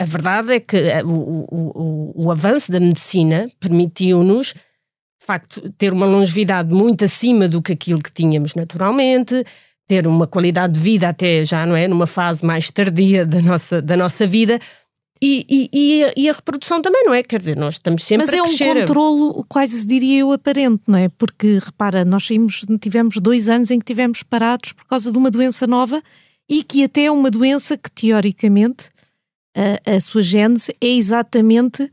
A 0.01 0.05
verdade 0.05 0.55
é 0.55 0.61
que 0.61 0.77
eh, 0.77 1.05
o, 1.05 1.09
o, 1.09 1.47
o, 1.53 2.27
o 2.27 2.31
avanço 2.31 2.73
da 2.73 2.81
medicina 2.81 3.47
permitiu-nos 3.61 4.55
facto, 5.31 5.73
ter 5.79 5.93
uma 5.93 6.07
longevidade 6.07 6.73
muito 6.73 7.05
acima 7.05 7.49
do 7.49 7.63
que 7.63 7.73
aquilo 7.73 8.01
que 8.01 8.13
tínhamos 8.13 8.55
naturalmente, 8.55 9.45
ter 9.87 10.07
uma 10.07 10.27
qualidade 10.27 10.75
de 10.75 10.81
vida 10.81 11.09
até 11.09 11.45
já, 11.45 11.65
não 11.65 11.77
é? 11.77 11.87
Numa 11.87 12.07
fase 12.07 12.45
mais 12.45 12.71
tardia 12.71 13.25
da 13.25 13.41
nossa, 13.41 13.81
da 13.81 13.97
nossa 13.97 14.27
vida. 14.27 14.59
E, 15.23 15.45
e, 15.49 15.71
e, 15.73 16.05
a, 16.05 16.13
e 16.17 16.31
a 16.31 16.33
reprodução 16.33 16.81
também, 16.81 17.05
não 17.05 17.13
é? 17.13 17.23
Quer 17.23 17.39
dizer, 17.39 17.57
nós 17.57 17.75
estamos 17.75 18.05
sempre 18.05 18.27
Mas 18.27 18.35
a 18.35 18.43
crescer. 18.43 18.65
Mas 18.65 18.71
é 18.71 18.75
um 18.75 18.81
controlo, 18.81 19.45
quase 19.49 19.87
diria 19.87 20.21
eu, 20.21 20.33
aparente, 20.33 20.83
não 20.87 20.99
é? 20.99 21.09
Porque, 21.11 21.59
repara, 21.63 22.05
nós 22.05 22.27
saímos, 22.27 22.65
tivemos 22.81 23.17
dois 23.19 23.49
anos 23.49 23.71
em 23.71 23.79
que 23.79 23.85
tivemos 23.85 24.23
parados 24.23 24.73
por 24.73 24.87
causa 24.87 25.13
de 25.13 25.19
uma 25.19 25.31
doença 25.31 25.67
nova 25.67 26.03
e 26.49 26.65
que 26.65 26.83
até 26.83 27.05
é 27.05 27.11
uma 27.11 27.31
doença 27.31 27.77
que, 27.77 27.91
teoricamente, 27.91 28.91
a, 29.55 29.97
a 29.97 30.01
sua 30.01 30.23
gênese 30.23 30.75
é 30.81 30.89
exatamente 30.89 31.89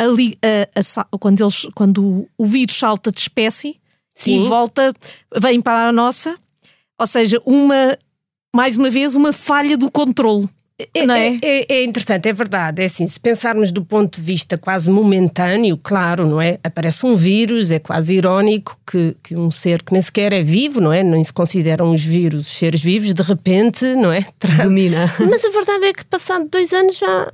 ali, 0.00 0.36
a, 0.42 0.80
a, 1.00 1.18
quando, 1.18 1.42
eles, 1.42 1.66
quando 1.74 2.26
o 2.36 2.46
vírus 2.46 2.76
salta 2.76 3.12
de 3.12 3.20
espécie 3.20 3.78
Sim. 4.14 4.44
e 4.44 4.48
volta, 4.48 4.92
vem 5.36 5.60
para 5.60 5.88
a 5.88 5.92
nossa, 5.92 6.36
ou 6.98 7.06
seja, 7.06 7.40
uma, 7.44 7.96
mais 8.54 8.76
uma 8.76 8.90
vez, 8.90 9.14
uma 9.14 9.32
falha 9.32 9.76
do 9.76 9.90
controle. 9.90 10.48
É, 10.94 11.04
não 11.04 11.14
é? 11.14 11.38
É, 11.42 11.74
é, 11.74 11.84
interessante, 11.84 12.26
é 12.26 12.32
verdade. 12.32 12.80
É 12.80 12.86
assim, 12.86 13.06
se 13.06 13.20
pensarmos 13.20 13.70
do 13.70 13.84
ponto 13.84 14.16
de 14.16 14.22
vista 14.22 14.56
quase 14.56 14.90
momentâneo, 14.90 15.76
claro, 15.76 16.26
não 16.26 16.40
é? 16.40 16.58
Aparece 16.64 17.04
um 17.04 17.14
vírus, 17.14 17.70
é 17.70 17.78
quase 17.78 18.14
irónico 18.14 18.78
que, 18.90 19.14
que 19.22 19.36
um 19.36 19.50
ser 19.50 19.82
que 19.82 19.92
nem 19.92 20.00
sequer 20.00 20.32
é 20.32 20.42
vivo, 20.42 20.80
não 20.80 20.90
é? 20.90 21.02
Nem 21.02 21.22
se 21.22 21.32
consideram 21.34 21.92
os 21.92 22.02
vírus 22.02 22.46
seres 22.46 22.82
vivos, 22.82 23.12
de 23.12 23.22
repente, 23.22 23.84
não 23.94 24.10
é? 24.10 24.24
Domina. 24.62 25.12
Mas 25.18 25.44
a 25.44 25.50
verdade 25.50 25.84
é 25.84 25.92
que 25.92 26.06
passado 26.06 26.48
dois 26.48 26.72
anos 26.72 26.96
já 26.96 27.32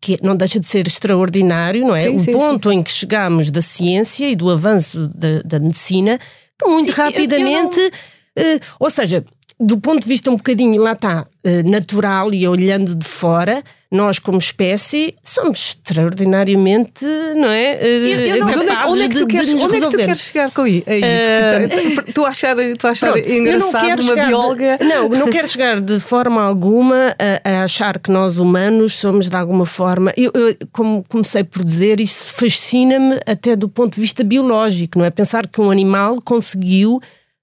que 0.00 0.18
não 0.22 0.36
deixa 0.36 0.58
de 0.58 0.66
ser 0.66 0.86
extraordinário, 0.86 1.86
não 1.86 1.94
é? 1.94 2.00
Sim, 2.00 2.16
o 2.16 2.20
sim, 2.20 2.32
ponto 2.32 2.70
sim. 2.70 2.76
em 2.76 2.82
que 2.82 2.90
chegamos 2.90 3.50
da 3.50 3.62
ciência 3.62 4.28
e 4.28 4.36
do 4.36 4.50
avanço 4.50 5.08
da, 5.08 5.40
da 5.44 5.58
medicina, 5.58 6.18
que 6.58 6.68
muito 6.68 6.92
rapidamente. 6.92 7.78
Não... 7.78 8.56
uh, 8.56 8.60
ou 8.80 8.90
seja, 8.90 9.24
do 9.58 9.78
ponto 9.78 10.02
de 10.02 10.08
vista 10.08 10.30
um 10.30 10.36
bocadinho, 10.36 10.80
lá 10.80 10.92
está, 10.92 11.26
eh, 11.44 11.62
natural 11.62 12.34
e 12.34 12.46
olhando 12.46 12.94
de 12.94 13.06
fora, 13.06 13.62
nós 13.94 14.18
como 14.18 14.38
espécie 14.38 15.14
somos 15.22 15.60
extraordinariamente, 15.60 17.04
não 17.36 17.48
é? 17.48 17.78
Eu, 17.80 18.06
eu 18.08 18.38
não, 18.40 18.48
onde, 18.48 18.68
é, 18.68 18.86
onde, 18.86 19.02
é 19.02 19.08
que 19.08 19.18
tu 19.18 19.26
queres, 19.28 19.48
onde 19.50 19.76
é 19.76 19.80
que 19.80 19.88
tu 19.88 19.96
queres 19.96 20.20
chegar 20.20 20.50
com 20.50 20.62
aí? 20.62 20.82
aí 20.84 21.00
uh, 21.00 22.12
tu 22.12 22.26
achar, 22.26 22.56
tu 22.76 22.88
achar 22.88 23.12
pronto, 23.12 23.28
engraçado 23.28 24.02
uma 24.02 24.14
bióloga? 24.16 24.78
De, 24.78 24.84
não, 24.84 25.08
não 25.08 25.30
quero 25.30 25.46
chegar 25.46 25.80
de 25.80 26.00
forma 26.00 26.42
alguma 26.42 27.14
a, 27.44 27.48
a, 27.48 27.62
achar 27.62 28.00
que 28.00 28.10
nós 28.10 28.36
humanos 28.36 28.94
somos 28.94 29.28
de 29.28 29.36
alguma 29.36 29.64
forma. 29.64 30.12
Eu, 30.16 30.32
eu 30.34 30.56
como 30.72 31.04
comecei 31.08 31.44
por 31.44 31.64
dizer, 31.64 32.00
isso 32.00 32.34
fascina-me 32.34 33.20
até 33.24 33.54
do 33.54 33.68
ponto 33.68 33.94
de 33.94 34.00
vista 34.00 34.24
biológico, 34.24 34.98
não 34.98 35.06
é? 35.06 35.10
Pensar 35.10 35.46
que 35.46 35.60
um 35.60 35.70
animal 35.70 36.18
conseguiu 36.20 37.00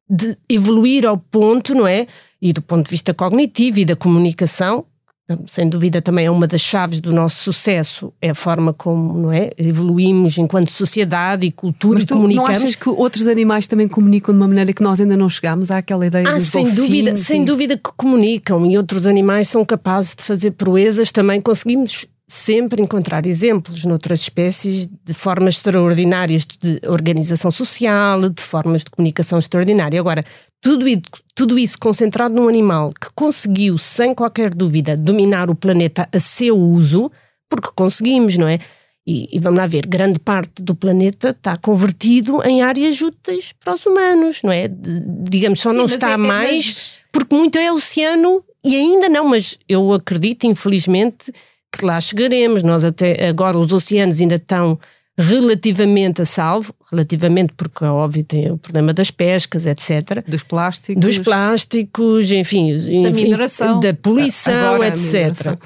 de 0.09 0.37
evoluir 0.49 1.05
ao 1.05 1.17
ponto, 1.17 1.73
não 1.73 1.87
é? 1.87 2.07
E 2.41 2.51
do 2.51 2.61
ponto 2.61 2.83
de 2.83 2.91
vista 2.91 3.13
cognitivo 3.13 3.79
e 3.79 3.85
da 3.85 3.95
comunicação, 3.95 4.85
sem 5.47 5.67
dúvida 5.67 6.01
também 6.01 6.25
é 6.25 6.31
uma 6.31 6.47
das 6.47 6.61
chaves 6.61 6.99
do 6.99 7.13
nosso 7.13 7.43
sucesso, 7.43 8.13
é 8.21 8.29
a 8.29 8.35
forma 8.35 8.73
como 8.73 9.17
não 9.17 9.31
é, 9.31 9.51
evoluímos 9.57 10.37
enquanto 10.37 10.69
sociedade 10.71 11.45
e 11.45 11.51
cultura 11.51 11.95
Mas 11.95 12.05
tu 12.05 12.13
e 12.13 12.17
comunicamos. 12.17 12.49
não 12.49 12.55
achas 12.55 12.75
que 12.75 12.89
outros 12.89 13.27
animais 13.27 13.67
também 13.67 13.87
comunicam 13.87 14.33
de 14.33 14.39
uma 14.39 14.47
maneira 14.47 14.73
que 14.73 14.83
nós 14.83 14.99
ainda 14.99 15.17
não 15.17 15.29
chegamos 15.29 15.71
àquela 15.71 16.05
ideia 16.05 16.27
ah, 16.27 16.33
dos 16.35 16.43
sem 16.43 16.63
golfinhos, 16.63 16.87
dúvida, 16.87 17.15
sem 17.15 17.45
dúvida 17.45 17.77
que 17.77 17.89
comunicam 17.95 18.65
e 18.65 18.77
outros 18.77 19.07
animais 19.07 19.47
são 19.49 19.63
capazes 19.63 20.15
de 20.15 20.23
fazer 20.23 20.51
proezas, 20.51 21.11
também 21.11 21.41
conseguimos 21.41 22.07
sempre 22.31 22.81
encontrar 22.81 23.25
exemplos 23.25 23.83
noutras 23.83 24.21
espécies 24.21 24.87
de 24.87 25.13
formas 25.13 25.55
extraordinárias 25.55 26.45
de 26.45 26.79
organização 26.87 27.51
social, 27.51 28.29
de 28.29 28.41
formas 28.41 28.85
de 28.85 28.89
comunicação 28.89 29.37
extraordinária. 29.37 29.99
Agora, 29.99 30.23
tudo, 30.61 30.85
tudo 31.33 31.57
isso 31.57 31.77
concentrado 31.79 32.33
num 32.33 32.47
animal 32.47 32.91
que 32.91 33.07
conseguiu, 33.15 33.77
sem 33.77 34.13
qualquer 34.13 34.53
dúvida, 34.53 34.95
dominar 34.95 35.49
o 35.49 35.55
planeta 35.55 36.07
a 36.13 36.19
seu 36.19 36.57
uso, 36.57 37.11
porque 37.49 37.69
conseguimos, 37.75 38.37
não 38.37 38.47
é? 38.47 38.59
E, 39.05 39.35
e, 39.35 39.39
vamos 39.39 39.57
lá 39.57 39.65
ver, 39.65 39.87
grande 39.87 40.19
parte 40.19 40.61
do 40.61 40.75
planeta 40.75 41.31
está 41.31 41.57
convertido 41.57 42.41
em 42.43 42.61
áreas 42.61 43.01
úteis 43.01 43.51
para 43.51 43.73
os 43.73 43.83
humanos, 43.83 44.41
não 44.43 44.51
é? 44.51 44.67
De, 44.67 45.01
digamos, 45.27 45.59
só 45.59 45.71
Sim, 45.71 45.77
não 45.77 45.85
está 45.85 46.11
é, 46.11 46.17
mais, 46.17 46.65
mas... 46.65 46.95
porque 47.11 47.35
muito 47.35 47.57
é 47.57 47.71
oceano 47.71 48.43
e 48.63 48.75
ainda 48.75 49.09
não, 49.09 49.27
mas 49.27 49.57
eu 49.67 49.91
acredito, 49.91 50.45
infelizmente, 50.45 51.33
que 51.71 51.83
lá 51.83 51.99
chegaremos. 51.99 52.61
Nós 52.61 52.85
até 52.85 53.27
agora 53.27 53.57
os 53.57 53.73
oceanos 53.73 54.21
ainda 54.21 54.35
estão 54.35 54.79
relativamente 55.21 56.21
a 56.21 56.25
salvo, 56.25 56.73
relativamente 56.91 57.53
porque, 57.55 57.83
é 57.83 57.87
óbvio, 57.89 58.23
tem 58.23 58.51
o 58.51 58.57
problema 58.57 58.93
das 58.93 59.11
pescas, 59.11 59.67
etc. 59.67 60.23
Dos 60.27 60.43
plásticos. 60.43 61.01
Dos 61.01 61.19
plásticos, 61.19 62.31
enfim. 62.31 62.75
Da 63.03 63.09
enfim, 63.09 63.23
mineração. 63.23 63.79
Da 63.79 63.93
poluição, 63.93 64.75
agora 64.75 64.87
etc. 64.87 65.57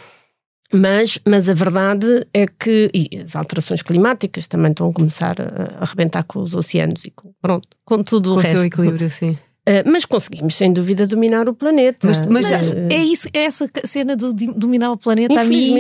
Mas, 0.74 1.19
mas 1.25 1.50
a 1.50 1.53
verdade 1.53 2.27
é 2.33 2.45
que 2.47 2.89
e 2.93 3.21
as 3.21 3.35
alterações 3.35 3.81
climáticas 3.81 4.47
também 4.47 4.71
estão 4.71 4.89
a 4.89 4.93
começar 4.93 5.35
a 5.39 5.83
arrebentar 5.83 6.24
com 6.24 6.39
os 6.39 6.53
oceanos 6.53 7.05
e 7.05 7.12
com, 7.12 7.31
pronto, 7.41 7.67
com 7.85 8.03
tudo 8.03 8.31
com 8.31 8.35
o 8.35 8.39
resto. 8.39 8.55
Com 8.55 8.59
o 8.59 8.62
seu 8.62 8.67
equilíbrio, 8.67 9.09
sim. 9.09 9.38
Uh, 9.67 9.81
mas 9.84 10.05
conseguimos, 10.05 10.55
sem 10.55 10.72
dúvida, 10.72 11.07
dominar 11.07 11.50
o 11.50 11.53
planeta. 11.53 12.05
Mas, 12.05 12.24
mas 12.27 12.72
uh, 12.72 12.75
é 12.91 13.03
isso, 13.03 13.27
é 13.34 13.45
essa 13.45 13.67
cena 13.84 14.15
de 14.15 14.31
dominar 14.53 14.91
o 14.91 14.98
planeta. 14.98 15.41
A 15.41 15.43
mim, 15.43 15.75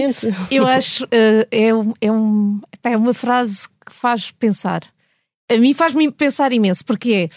eu 0.49 0.65
acho 0.65 1.03
uh, 1.05 1.07
é, 1.51 1.69
é, 2.01 2.11
um, 2.11 2.59
é 2.83 2.97
uma 2.97 3.13
frase 3.13 3.69
que 3.85 3.93
faz 3.93 4.31
pensar. 4.31 4.81
A 5.51 5.57
mim 5.57 5.71
faz-me 5.73 6.11
pensar 6.11 6.51
imenso, 6.51 6.83
porque 6.83 7.13
é. 7.13 7.29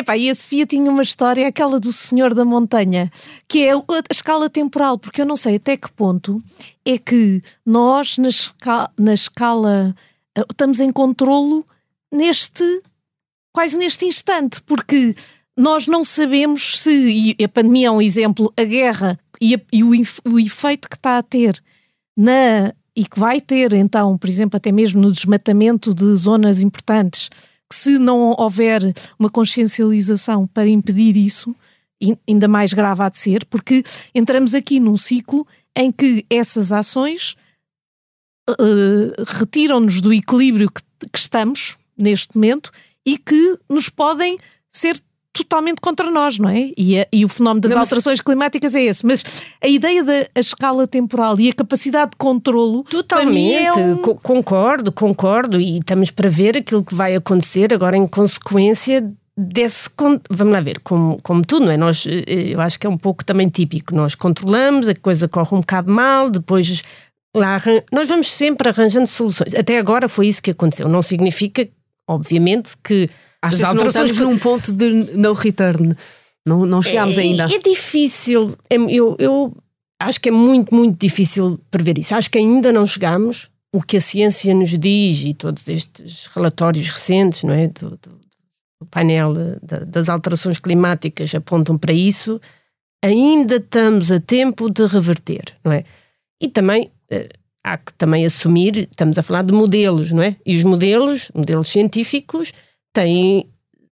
Epá, 0.00 0.16
e 0.16 0.30
a 0.30 0.34
Sofia 0.34 0.64
tinha 0.64 0.88
uma 0.90 1.02
história, 1.02 1.46
aquela 1.46 1.80
do 1.80 1.92
Senhor 1.92 2.32
da 2.32 2.44
Montanha, 2.44 3.10
que 3.48 3.64
é 3.64 3.72
a 3.72 3.82
escala 4.12 4.48
temporal, 4.48 4.96
porque 4.96 5.20
eu 5.20 5.26
não 5.26 5.36
sei 5.36 5.56
até 5.56 5.76
que 5.76 5.90
ponto 5.90 6.40
é 6.84 6.96
que 6.98 7.40
nós, 7.66 8.16
na 8.16 8.28
escala, 8.28 8.92
na 8.96 9.14
escala 9.14 9.96
estamos 10.36 10.78
em 10.78 10.92
controlo 10.92 11.66
neste, 12.12 12.64
quase 13.52 13.76
neste 13.76 14.06
instante, 14.06 14.62
porque 14.62 15.16
nós 15.58 15.88
não 15.88 16.04
sabemos 16.04 16.80
se, 16.80 17.34
e 17.36 17.44
a 17.44 17.48
pandemia 17.48 17.88
é 17.88 17.90
um 17.90 18.00
exemplo, 18.00 18.52
a 18.56 18.62
guerra 18.62 19.18
e, 19.40 19.56
a, 19.56 19.60
e 19.72 19.82
o, 19.82 19.90
o, 20.24 20.38
efeito 20.38 20.88
que 20.88 20.94
está 20.94 21.18
a 21.18 21.22
ter 21.22 21.60
na 22.16 22.72
e 22.94 23.04
que 23.04 23.18
vai 23.18 23.40
ter, 23.40 23.72
então, 23.74 24.16
por 24.18 24.28
exemplo, 24.28 24.56
até 24.56 24.72
mesmo 24.72 25.00
no 25.00 25.12
desmatamento 25.12 25.94
de 25.94 26.16
zonas 26.16 26.62
importantes, 26.62 27.28
que 27.68 27.76
se 27.76 27.98
não 27.98 28.34
houver 28.36 28.82
uma 29.18 29.30
consciencialização 29.30 30.48
para 30.48 30.66
impedir 30.66 31.16
isso, 31.16 31.54
ainda 32.28 32.48
mais 32.48 32.72
grave 32.72 33.02
há 33.02 33.08
de 33.08 33.18
ser, 33.18 33.44
porque 33.46 33.84
entramos 34.12 34.52
aqui 34.52 34.80
num 34.80 34.96
ciclo 34.96 35.46
em 35.76 35.92
que 35.92 36.24
essas 36.28 36.72
ações 36.72 37.36
uh, 38.50 39.24
retiram-nos 39.26 40.00
do 40.00 40.12
equilíbrio 40.12 40.68
que, 40.68 40.82
que 41.12 41.18
estamos 41.18 41.76
neste 41.96 42.34
momento 42.34 42.72
e 43.06 43.16
que 43.16 43.58
nos 43.68 43.88
podem 43.88 44.38
ser 44.72 45.00
totalmente 45.38 45.80
contra 45.80 46.10
nós, 46.10 46.38
não 46.38 46.48
é? 46.48 46.72
E, 46.76 47.00
a, 47.00 47.06
e 47.12 47.24
o 47.24 47.28
fenómeno 47.28 47.60
das 47.60 47.72
não, 47.72 47.80
alterações 47.80 48.20
climáticas 48.20 48.74
é 48.74 48.82
esse. 48.82 49.04
Mas 49.06 49.42
a 49.62 49.68
ideia 49.68 50.02
da 50.02 50.26
escala 50.34 50.86
temporal 50.86 51.38
e 51.38 51.50
a 51.50 51.52
capacidade 51.52 52.12
de 52.12 52.16
controlo. 52.16 52.82
Totalmente, 52.84 53.56
é 53.56 53.72
um... 53.72 53.96
concordo, 53.96 54.90
concordo. 54.90 55.60
E 55.60 55.78
estamos 55.78 56.10
para 56.10 56.28
ver 56.28 56.56
aquilo 56.56 56.84
que 56.84 56.94
vai 56.94 57.14
acontecer 57.14 57.72
agora 57.72 57.96
em 57.96 58.06
consequência 58.06 59.12
desse. 59.36 59.88
Vamos 60.30 60.52
lá 60.52 60.60
ver, 60.60 60.80
como, 60.80 61.20
como 61.22 61.44
tudo, 61.44 61.66
não 61.66 61.72
é? 61.72 61.76
Nós, 61.76 62.06
eh, 62.06 62.52
eu 62.52 62.60
acho 62.60 62.78
que 62.78 62.86
é 62.86 62.90
um 62.90 62.98
pouco 62.98 63.24
também 63.24 63.48
típico. 63.48 63.94
Nós 63.94 64.14
controlamos, 64.14 64.88
a 64.88 64.94
coisa 64.94 65.28
corre 65.28 65.54
um 65.54 65.60
bocado 65.60 65.90
mal, 65.90 66.30
depois. 66.30 66.82
Lá, 67.36 67.62
nós 67.92 68.08
vamos 68.08 68.32
sempre 68.32 68.70
arranjando 68.70 69.06
soluções. 69.06 69.54
Até 69.54 69.78
agora 69.78 70.08
foi 70.08 70.26
isso 70.26 70.42
que 70.42 70.50
aconteceu. 70.50 70.88
Não 70.88 71.02
significa, 71.02 71.68
obviamente, 72.08 72.70
que 72.82 73.08
Achas 73.42 73.60
as 73.60 73.68
alterações 73.68 74.12
que 74.12 74.18
não 74.20 74.32
num 74.32 74.38
ponto 74.38 74.72
de 74.72 74.88
no 74.88 75.32
return. 75.32 75.94
Não, 76.46 76.64
não 76.64 76.82
chegámos 76.82 77.18
é, 77.18 77.22
ainda. 77.22 77.44
É 77.44 77.58
difícil. 77.58 78.56
É, 78.70 78.76
eu, 78.76 79.16
eu 79.18 79.56
acho 80.00 80.20
que 80.20 80.28
é 80.28 80.32
muito, 80.32 80.74
muito 80.74 80.98
difícil 80.98 81.60
prever 81.70 81.98
isso. 81.98 82.14
Acho 82.14 82.30
que 82.30 82.38
ainda 82.38 82.72
não 82.72 82.86
chegamos. 82.86 83.50
O 83.72 83.82
que 83.82 83.98
a 83.98 84.00
ciência 84.00 84.54
nos 84.54 84.76
diz 84.78 85.24
e 85.24 85.34
todos 85.34 85.68
estes 85.68 86.26
relatórios 86.26 86.88
recentes 86.88 87.42
não 87.42 87.52
é, 87.52 87.68
do, 87.68 87.90
do, 87.90 88.18
do 88.80 88.86
painel 88.90 89.34
de, 89.34 89.84
das 89.84 90.08
alterações 90.08 90.58
climáticas 90.58 91.34
apontam 91.34 91.76
para 91.76 91.92
isso. 91.92 92.40
Ainda 93.04 93.56
estamos 93.56 94.10
a 94.10 94.18
tempo 94.18 94.70
de 94.70 94.86
reverter, 94.86 95.44
não 95.62 95.70
é? 95.70 95.84
E 96.40 96.48
também 96.48 96.90
eh, 97.10 97.28
há 97.62 97.76
que 97.76 97.92
também 97.94 98.24
assumir, 98.24 98.88
estamos 98.90 99.18
a 99.18 99.22
falar 99.22 99.42
de 99.42 99.52
modelos, 99.52 100.12
não 100.12 100.22
é? 100.22 100.36
E 100.44 100.56
os 100.56 100.64
modelos, 100.64 101.30
modelos 101.34 101.68
científicos, 101.68 102.52
têm 102.92 103.44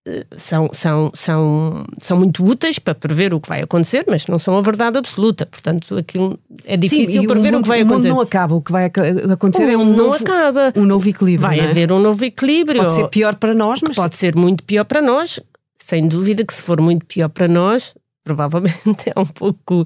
eh, 0.06 0.24
são, 0.36 0.70
são, 0.72 1.10
são, 1.12 1.84
são 2.00 2.16
muito 2.16 2.44
úteis 2.44 2.78
para 2.78 2.94
prever 2.94 3.34
o 3.34 3.40
que 3.40 3.48
vai 3.48 3.60
acontecer, 3.62 4.04
mas 4.08 4.26
não 4.28 4.38
são 4.38 4.56
a 4.56 4.62
verdade 4.62 4.96
absoluta. 4.96 5.44
Portanto, 5.44 5.96
aquilo 5.96 6.38
é 6.64 6.76
difícil 6.76 7.22
Sim, 7.22 7.26
prever 7.26 7.48
o, 7.48 7.52
mundo, 7.52 7.58
o, 7.58 7.62
que 7.62 7.68
vai 7.68 7.80
acontecer. 7.80 7.98
O 7.98 8.02
mundo 8.02 8.14
não 8.14 8.20
acaba, 8.20 8.54
o 8.54 8.62
que 8.62 8.70
vai 8.70 8.84
acontecer 8.84 9.64
o 9.64 9.70
é 9.70 9.76
um 9.76 9.84
novo, 9.84 9.96
não 9.96 10.12
acaba. 10.12 10.72
um 10.76 10.84
novo 10.84 11.08
equilíbrio. 11.08 11.48
Vai 11.48 11.58
é? 11.58 11.68
haver 11.68 11.92
um 11.92 11.98
novo 11.98 12.24
equilíbrio. 12.24 12.82
Pode 12.82 12.94
ser 12.94 13.08
pior 13.08 13.34
para 13.34 13.52
nós, 13.52 13.80
mas. 13.82 13.96
Pode 13.96 14.16
ser 14.16 14.36
muito 14.36 14.62
pior 14.62 14.84
para 14.84 15.02
nós. 15.02 15.40
Sem 15.76 16.06
dúvida 16.06 16.44
que 16.44 16.54
se 16.54 16.62
for 16.62 16.80
muito 16.80 17.04
pior 17.04 17.28
para 17.28 17.48
nós, 17.48 17.94
provavelmente 18.22 19.10
é 19.14 19.20
um 19.20 19.26
pouco. 19.26 19.84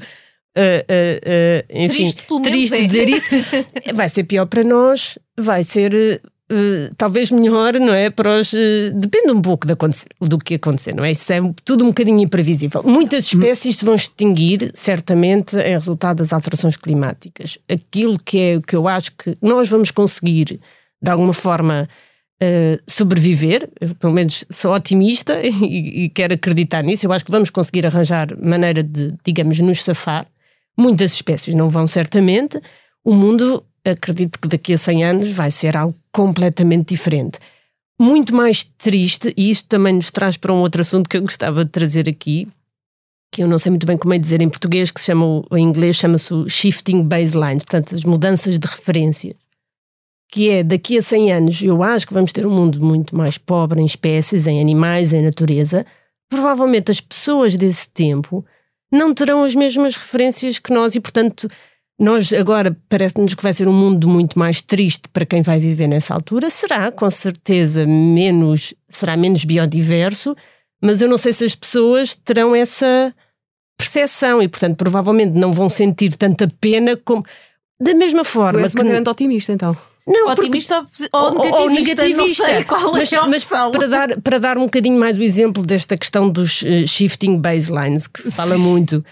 Uh, 0.57 0.83
uh, 0.83 1.21
uh, 1.23 1.65
enfim, 1.71 2.05
triste, 2.05 2.27
triste 2.43 2.75
é. 2.75 2.85
dizer 2.85 3.09
isso. 3.09 3.31
vai 3.95 4.09
ser 4.09 4.25
pior 4.25 4.47
para 4.47 4.65
nós, 4.65 5.19
vai 5.39 5.63
ser 5.63 6.21
Uh, 6.51 6.93
talvez 6.97 7.31
melhor, 7.31 7.75
não 7.75 7.95
é? 7.95 8.11
Para 8.11 8.41
os, 8.41 8.53
uh, 8.53 8.91
depende 8.95 9.31
um 9.31 9.41
pouco 9.41 9.69
do 9.69 10.39
que 10.39 10.55
acontecer, 10.55 10.93
não 10.97 11.05
é? 11.05 11.13
Isso 11.13 11.33
é 11.33 11.41
tudo 11.65 11.85
um 11.85 11.89
bocadinho 11.89 12.19
imprevisível. 12.19 12.83
Muitas 12.83 13.27
espécies 13.27 13.77
se 13.77 13.85
vão 13.85 13.95
extinguir, 13.95 14.73
certamente, 14.75 15.57
em 15.57 15.75
resultado 15.75 16.17
das 16.17 16.33
alterações 16.33 16.77
climáticas. 16.77 17.57
Aquilo 17.69 18.19
que 18.19 18.39
é 18.39 18.61
que 18.61 18.75
eu 18.75 18.89
acho 18.89 19.13
que 19.13 19.37
nós 19.41 19.69
vamos 19.69 19.93
conseguir, 19.93 20.59
de 21.01 21.11
alguma 21.11 21.33
forma, 21.33 21.89
uh, 22.43 22.83
sobreviver, 22.85 23.71
eu, 23.81 23.95
pelo 23.95 24.13
menos 24.13 24.45
sou 24.51 24.75
otimista 24.75 25.39
e, 25.47 26.05
e 26.05 26.09
quero 26.09 26.35
acreditar 26.35 26.83
nisso, 26.83 27.07
eu 27.07 27.13
acho 27.13 27.25
que 27.25 27.31
vamos 27.31 27.51
conseguir 27.51 27.87
arranjar 27.87 28.37
maneira 28.43 28.83
de, 28.83 29.15
digamos, 29.25 29.61
nos 29.61 29.85
safar. 29.85 30.27
Muitas 30.77 31.13
espécies 31.13 31.55
não 31.55 31.69
vão, 31.69 31.87
certamente. 31.87 32.61
O 33.05 33.15
mundo 33.15 33.65
acredito 33.85 34.39
que 34.39 34.49
daqui 34.49 34.73
a 34.73 34.79
100 34.79 35.05
anos 35.05 35.31
vai 35.31 35.51
ser 35.51 35.77
algo 35.77 35.95
completamente 36.13 36.95
diferente. 36.95 37.39
Muito 37.99 38.35
mais 38.35 38.65
triste, 38.65 39.33
e 39.37 39.51
isto 39.51 39.69
também 39.69 39.95
nos 39.95 40.11
traz 40.11 40.37
para 40.37 40.53
um 40.53 40.61
outro 40.61 40.81
assunto 40.81 41.09
que 41.09 41.17
eu 41.17 41.23
gostava 41.23 41.65
de 41.65 41.71
trazer 41.71 42.09
aqui, 42.09 42.49
que 43.33 43.43
eu 43.43 43.49
não 43.49 43.59
sei 43.59 43.71
muito 43.71 43.87
bem 43.87 43.97
como 43.97 44.15
é 44.15 44.19
dizer 44.19 44.41
em 44.41 44.49
português, 44.49 44.91
que 44.91 45.01
se 45.01 45.07
chama, 45.07 45.45
em 45.53 45.63
inglês 45.63 45.97
chama-se 45.97 46.49
shifting 46.49 47.03
baselines, 47.03 47.63
portanto, 47.63 47.95
as 47.95 48.05
mudanças 48.05 48.59
de 48.59 48.67
referência. 48.67 49.37
Que 50.33 50.51
é, 50.51 50.63
daqui 50.65 50.97
a 50.97 51.03
100 51.03 51.33
anos, 51.33 51.63
eu 51.63 51.83
acho 51.83 52.07
que 52.07 52.15
vamos 52.15 52.33
ter 52.33 52.47
um 52.47 52.55
mundo 52.55 52.81
muito 52.83 53.17
mais 53.17 53.37
pobre 53.37 53.81
em 53.81 53.85
espécies, 53.85 54.47
em 54.47 54.61
animais, 54.61 55.13
em 55.13 55.23
natureza. 55.23 55.85
Provavelmente 56.29 56.91
as 56.91 57.01
pessoas 57.01 57.57
desse 57.57 57.89
tempo 57.91 58.45
não 58.93 59.13
terão 59.13 59.45
as 59.45 59.55
mesmas 59.55 59.97
referências 59.97 60.59
que 60.59 60.73
nós 60.73 60.95
e, 60.95 61.01
portanto, 61.01 61.49
nós 62.01 62.33
agora 62.33 62.75
parece-nos 62.89 63.35
que 63.35 63.43
vai 63.43 63.53
ser 63.53 63.69
um 63.69 63.75
mundo 63.75 64.09
muito 64.09 64.39
mais 64.39 64.63
triste 64.63 65.03
para 65.13 65.27
quem 65.27 65.43
vai 65.43 65.61
viver 65.61 65.87
nessa 65.87 66.15
altura. 66.15 66.49
Será, 66.49 66.91
com 66.91 67.11
certeza, 67.11 67.87
menos, 67.87 68.73
será 68.89 69.19
menos 69.19 69.45
biodiverso, 69.45 70.35
mas 70.83 71.03
eu 71.03 71.09
não 71.11 71.19
sei 71.19 71.35
se 71.35 71.45
as 71.45 71.55
pessoas 71.55 72.15
terão 72.15 72.57
essa 72.57 73.15
percepção 73.77 74.41
e, 74.41 74.49
portanto, 74.49 74.77
provavelmente 74.77 75.33
não 75.33 75.53
vão 75.53 75.69
sentir 75.69 76.17
tanta 76.17 76.51
pena 76.59 76.97
como. 76.97 77.23
Da 77.79 77.95
mesma 77.95 78.25
forma. 78.25 78.61
Tu 78.61 78.65
és 78.65 78.75
uma 78.75 78.85
grande 78.85 79.11
otimista, 79.11 79.53
então. 79.53 79.77
Não, 80.07 80.31
otimista 80.31 80.83
porque, 80.83 81.09
ou, 81.13 81.31
negativista, 81.33 81.63
ou 81.63 81.71
negativista. 81.71 82.65
qual 82.65 82.93
mas, 82.93 83.13
é 83.13 83.17
a 83.17 83.27
mas 83.29 83.45
para, 83.45 83.89
dar, 83.89 84.21
para 84.23 84.39
dar 84.39 84.57
um 84.57 84.63
bocadinho 84.63 84.99
mais 84.99 85.19
o 85.19 85.23
exemplo 85.23 85.63
desta 85.63 85.99
questão 85.99 86.31
dos 86.31 86.63
uh, 86.63 86.87
shifting 86.87 87.37
baselines, 87.37 88.07
que 88.07 88.23
se 88.23 88.33
fala 88.33 88.57
muito. 88.57 89.05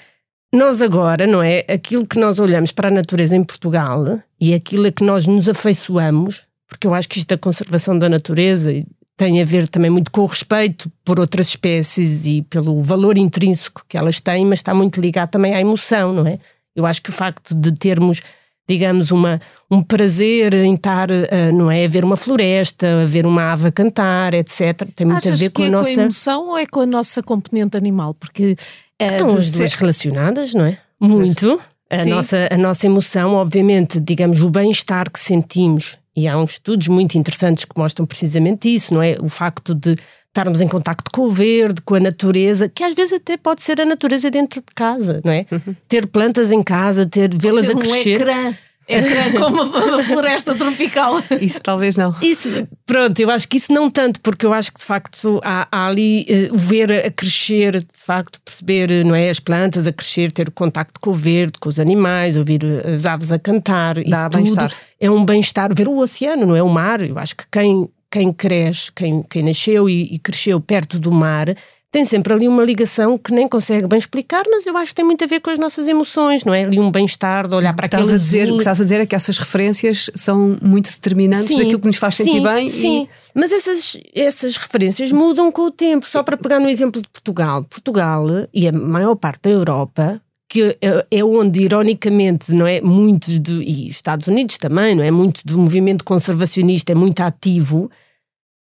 Nós 0.52 0.80
agora, 0.80 1.26
não 1.26 1.42
é? 1.42 1.64
Aquilo 1.68 2.06
que 2.06 2.18
nós 2.18 2.38
olhamos 2.38 2.72
para 2.72 2.88
a 2.88 2.90
natureza 2.90 3.36
em 3.36 3.44
Portugal 3.44 4.20
e 4.40 4.54
aquilo 4.54 4.86
a 4.86 4.92
que 4.92 5.04
nós 5.04 5.26
nos 5.26 5.48
afeiçoamos, 5.48 6.46
porque 6.66 6.86
eu 6.86 6.94
acho 6.94 7.08
que 7.08 7.18
isto 7.18 7.28
da 7.28 7.38
conservação 7.38 7.98
da 7.98 8.08
natureza 8.08 8.72
tem 9.16 9.42
a 9.42 9.44
ver 9.44 9.68
também 9.68 9.90
muito 9.90 10.10
com 10.10 10.22
o 10.22 10.26
respeito 10.26 10.90
por 11.04 11.18
outras 11.18 11.48
espécies 11.48 12.24
e 12.24 12.40
pelo 12.42 12.80
valor 12.82 13.18
intrínseco 13.18 13.84
que 13.86 13.98
elas 13.98 14.20
têm, 14.20 14.46
mas 14.46 14.60
está 14.60 14.72
muito 14.72 15.00
ligado 15.00 15.30
também 15.30 15.54
à 15.54 15.60
emoção, 15.60 16.12
não 16.12 16.26
é? 16.26 16.38
Eu 16.74 16.86
acho 16.86 17.02
que 17.02 17.10
o 17.10 17.12
facto 17.12 17.52
de 17.52 17.72
termos, 17.72 18.22
digamos, 18.66 19.10
uma, 19.10 19.40
um 19.68 19.82
prazer 19.82 20.54
em 20.54 20.74
estar, 20.74 21.10
uh, 21.10 21.52
não 21.52 21.68
é? 21.68 21.84
A 21.84 21.88
ver 21.88 22.04
uma 22.04 22.16
floresta, 22.16 23.02
a 23.02 23.06
ver 23.06 23.26
uma 23.26 23.52
ave 23.52 23.66
a 23.66 23.72
cantar, 23.72 24.34
etc., 24.34 24.86
tem 24.94 25.04
muito 25.04 25.18
Achas 25.18 25.32
a 25.32 25.44
ver 25.44 25.50
com 25.50 25.62
é 25.64 25.66
a 25.66 25.70
nossa. 25.70 25.90
com 25.92 26.00
a 26.00 26.02
emoção 26.04 26.48
ou 26.50 26.58
é 26.58 26.66
com 26.66 26.80
a 26.80 26.86
nossa 26.86 27.20
componente 27.20 27.76
animal? 27.76 28.14
Porque 28.14 28.54
Estão 29.00 29.28
as 29.28 29.50
duas 29.50 29.72
ser... 29.72 29.78
relacionadas, 29.78 30.54
não 30.54 30.64
é? 30.64 30.78
Muito. 31.00 31.60
A 31.90 32.04
nossa, 32.04 32.48
a 32.50 32.58
nossa 32.58 32.86
emoção, 32.86 33.34
obviamente, 33.34 33.98
digamos, 33.98 34.42
o 34.42 34.50
bem-estar 34.50 35.10
que 35.10 35.18
sentimos, 35.18 35.96
e 36.14 36.28
há 36.28 36.36
uns 36.36 36.52
estudos 36.52 36.88
muito 36.88 37.16
interessantes 37.16 37.64
que 37.64 37.78
mostram 37.78 38.04
precisamente 38.04 38.72
isso, 38.74 38.92
não 38.92 39.02
é? 39.02 39.16
O 39.20 39.28
facto 39.28 39.74
de 39.74 39.96
estarmos 40.26 40.60
em 40.60 40.68
contacto 40.68 41.10
com 41.10 41.22
o 41.22 41.28
verde, 41.28 41.80
com 41.80 41.94
a 41.94 42.00
natureza, 42.00 42.68
que 42.68 42.84
às 42.84 42.94
vezes 42.94 43.14
até 43.14 43.36
pode 43.36 43.62
ser 43.62 43.80
a 43.80 43.84
natureza 43.84 44.30
dentro 44.30 44.60
de 44.60 44.74
casa, 44.74 45.20
não 45.24 45.32
é? 45.32 45.46
Uhum. 45.50 45.74
Ter 45.88 46.06
plantas 46.06 46.52
em 46.52 46.62
casa, 46.62 47.06
ter 47.06 47.34
vê-las 47.36 47.70
a 47.70 47.74
crescer. 47.74 48.18
Um 48.18 48.22
ecrã 48.22 48.54
é 48.88 49.30
como 49.32 49.62
a 49.62 50.02
floresta 50.02 50.54
tropical. 50.54 51.22
Isso 51.40 51.60
talvez 51.60 51.96
não. 51.96 52.14
Isso, 52.22 52.66
pronto, 52.86 53.20
eu 53.20 53.30
acho 53.30 53.46
que 53.46 53.58
isso 53.58 53.72
não 53.72 53.90
tanto, 53.90 54.20
porque 54.20 54.46
eu 54.46 54.52
acho 54.52 54.72
que 54.72 54.80
de 54.80 54.84
facto 54.84 55.40
há, 55.44 55.68
há 55.70 55.86
ali 55.86 56.26
uh, 56.50 56.54
o 56.54 56.58
ver 56.58 56.90
a 56.90 57.10
crescer, 57.10 57.80
de 57.80 57.86
facto, 57.92 58.40
perceber, 58.40 59.04
não 59.04 59.14
é? 59.14 59.28
As 59.28 59.38
plantas 59.38 59.86
a 59.86 59.92
crescer, 59.92 60.32
ter 60.32 60.48
o 60.48 60.52
contacto 60.52 60.98
com 61.00 61.10
o 61.10 61.14
verde, 61.14 61.58
com 61.60 61.68
os 61.68 61.78
animais, 61.78 62.36
ouvir 62.36 62.64
eh, 62.64 62.94
as 62.94 63.04
aves 63.04 63.30
a 63.30 63.38
cantar. 63.38 64.02
Dá 64.04 64.28
bem-estar. 64.28 64.72
É 64.98 65.10
um 65.10 65.24
bem-estar. 65.24 65.74
Ver 65.74 65.88
o 65.88 65.98
oceano, 65.98 66.46
não 66.46 66.56
é? 66.56 66.62
O 66.62 66.68
mar. 66.68 67.02
Eu 67.02 67.18
acho 67.18 67.36
que 67.36 67.44
quem, 67.50 67.88
quem 68.10 68.32
cresce, 68.32 68.90
quem, 68.92 69.22
quem 69.28 69.42
nasceu 69.42 69.88
e, 69.88 70.14
e 70.14 70.18
cresceu 70.18 70.60
perto 70.60 70.98
do 70.98 71.12
mar 71.12 71.54
tem 71.90 72.04
sempre 72.04 72.34
ali 72.34 72.46
uma 72.46 72.62
ligação 72.62 73.16
que 73.16 73.32
nem 73.32 73.48
consegue 73.48 73.86
bem 73.86 73.98
explicar, 73.98 74.44
mas 74.50 74.66
eu 74.66 74.76
acho 74.76 74.92
que 74.92 74.96
tem 74.96 75.04
muito 75.04 75.24
a 75.24 75.26
ver 75.26 75.40
com 75.40 75.48
as 75.48 75.58
nossas 75.58 75.88
emoções, 75.88 76.44
não 76.44 76.52
é? 76.52 76.64
Ali 76.64 76.78
um 76.78 76.90
bem-estar 76.90 77.48
de 77.48 77.54
olhar 77.54 77.74
para 77.74 77.86
aquilo. 77.86 78.02
A 78.02 78.18
dizer, 78.18 78.50
o 78.50 78.54
que 78.54 78.60
estás 78.60 78.80
a 78.80 78.84
dizer 78.84 79.00
é 79.00 79.06
que 79.06 79.14
essas 79.14 79.38
referências 79.38 80.10
são 80.14 80.58
muito 80.60 80.90
determinantes 80.90 81.48
sim, 81.48 81.58
daquilo 81.58 81.80
que 81.80 81.86
nos 81.86 81.96
faz 81.96 82.16
sentir 82.16 82.32
sim, 82.32 82.42
bem. 82.42 82.68
Sim, 82.68 83.02
e... 83.04 83.08
mas 83.34 83.52
essas, 83.52 83.98
essas 84.14 84.56
referências 84.56 85.10
mudam 85.12 85.50
com 85.50 85.62
o 85.62 85.70
tempo. 85.70 86.06
Só 86.06 86.22
para 86.22 86.36
pegar 86.36 86.60
no 86.60 86.68
exemplo 86.68 87.00
de 87.00 87.08
Portugal. 87.08 87.64
Portugal 87.64 88.26
e 88.52 88.68
a 88.68 88.72
maior 88.72 89.14
parte 89.14 89.42
da 89.44 89.50
Europa 89.50 90.20
que 90.50 90.78
é, 90.80 91.06
é 91.10 91.24
onde, 91.24 91.62
ironicamente, 91.62 92.52
não 92.52 92.66
é, 92.66 92.80
muitos 92.80 93.38
do, 93.38 93.62
e 93.62 93.90
os 93.90 93.96
Estados 93.96 94.26
Unidos 94.28 94.56
também, 94.56 94.94
não 94.94 95.04
é, 95.04 95.10
muito 95.10 95.42
do 95.44 95.58
movimento 95.58 96.04
conservacionista 96.04 96.92
é 96.92 96.94
muito 96.94 97.20
ativo, 97.20 97.90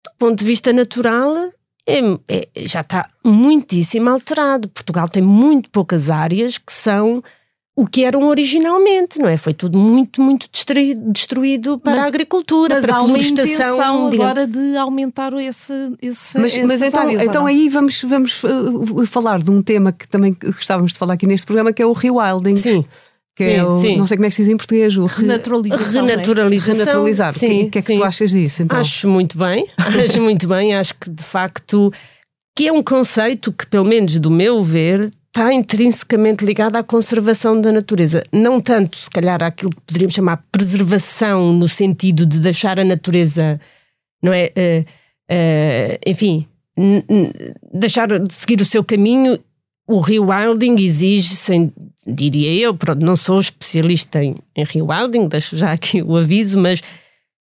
do 0.02 0.10
ponto 0.18 0.38
de 0.38 0.44
vista 0.46 0.72
natural, 0.72 1.52
já 2.56 2.80
está 2.80 3.08
muitíssimo 3.24 4.10
alterado. 4.10 4.68
Portugal 4.68 5.08
tem 5.08 5.22
muito 5.22 5.70
poucas 5.70 6.10
áreas 6.10 6.58
que 6.58 6.72
são 6.72 7.22
o 7.76 7.86
que 7.86 8.04
eram 8.04 8.26
originalmente, 8.26 9.18
não 9.18 9.28
é? 9.28 9.36
Foi 9.36 9.52
tudo 9.52 9.78
muito, 9.78 10.22
muito 10.22 10.48
destruído, 10.50 11.12
destruído 11.12 11.78
para 11.78 11.96
mas, 11.96 12.04
a 12.04 12.06
agricultura, 12.06 12.80
para 12.80 12.96
a 12.96 13.04
florestação. 13.04 14.06
agora 14.08 14.46
de 14.46 14.76
aumentar 14.78 15.34
esse, 15.34 15.72
esse 16.00 16.38
Mas, 16.38 16.56
mas 16.56 16.80
então, 16.80 17.02
áreas, 17.02 17.22
então 17.22 17.46
aí 17.46 17.68
vamos, 17.68 18.02
vamos 18.02 18.42
uh, 18.42 19.04
falar 19.04 19.40
de 19.40 19.50
um 19.50 19.60
tema 19.60 19.92
que 19.92 20.08
também 20.08 20.34
gostávamos 20.42 20.94
de 20.94 20.98
falar 20.98 21.14
aqui 21.14 21.26
neste 21.26 21.44
programa, 21.44 21.70
que 21.70 21.82
é 21.82 21.86
o 21.86 21.92
rewilding. 21.92 22.56
Sim. 22.56 22.84
Que 23.36 23.44
é 23.44 23.56
Sim, 23.56 23.60
o, 23.62 23.80
sim. 23.80 23.96
não 23.98 24.06
sei 24.06 24.16
como 24.16 24.26
é 24.26 24.28
que 24.30 24.34
se 24.34 24.42
diz 24.42 24.48
em 24.52 24.56
português, 24.56 24.96
o 24.96 25.04
re- 25.06 25.20
Renaturalização. 25.22 26.04
é? 26.04 26.10
Renaturalização. 26.10 26.74
renaturalizar. 26.78 27.30
O 27.30 27.32
que, 27.34 27.38
Sim, 27.38 27.62
o 27.64 27.70
que 27.70 27.78
é 27.78 27.82
que 27.82 27.86
sim. 27.88 27.94
tu 27.96 28.04
achas 28.04 28.30
disso? 28.30 28.62
Então? 28.62 28.78
Acho 28.78 29.08
muito 29.08 29.36
bem, 29.38 29.66
acho 30.04 30.20
muito 30.22 30.48
bem, 30.48 30.74
acho 30.74 30.94
que 30.94 31.10
de 31.10 31.22
facto 31.22 31.92
que 32.56 32.66
é 32.68 32.72
um 32.72 32.82
conceito 32.82 33.52
que, 33.52 33.66
pelo 33.66 33.84
menos 33.84 34.18
do 34.18 34.30
meu 34.30 34.64
ver, 34.64 35.10
está 35.28 35.52
intrinsecamente 35.52 36.42
ligado 36.46 36.76
à 36.76 36.82
conservação 36.82 37.60
da 37.60 37.70
natureza. 37.70 38.22
Não 38.32 38.58
tanto, 38.58 38.96
se 38.96 39.10
calhar, 39.10 39.42
àquilo 39.42 39.70
que 39.70 39.80
poderíamos 39.82 40.14
chamar 40.14 40.42
preservação, 40.50 41.52
no 41.52 41.68
sentido 41.68 42.24
de 42.24 42.38
deixar 42.38 42.80
a 42.80 42.84
natureza, 42.84 43.60
não 44.22 44.32
é? 44.32 44.50
eh, 44.56 44.84
eh, 45.28 46.00
enfim, 46.06 46.46
deixar 47.72 48.08
de 48.18 48.32
seguir 48.32 48.60
o 48.60 48.64
seu 48.64 48.82
caminho. 48.82 49.38
O 49.88 50.00
rewilding 50.00 50.74
exige, 50.80 51.36
sem, 51.36 51.72
diria 52.06 52.52
eu, 52.52 52.74
pronto, 52.74 53.04
não 53.04 53.14
sou 53.14 53.40
especialista 53.40 54.22
em, 54.22 54.34
em 54.56 54.64
rewilding, 54.64 55.28
deixo 55.28 55.56
já 55.56 55.72
aqui 55.72 56.02
o 56.02 56.16
aviso, 56.16 56.58
mas 56.58 56.82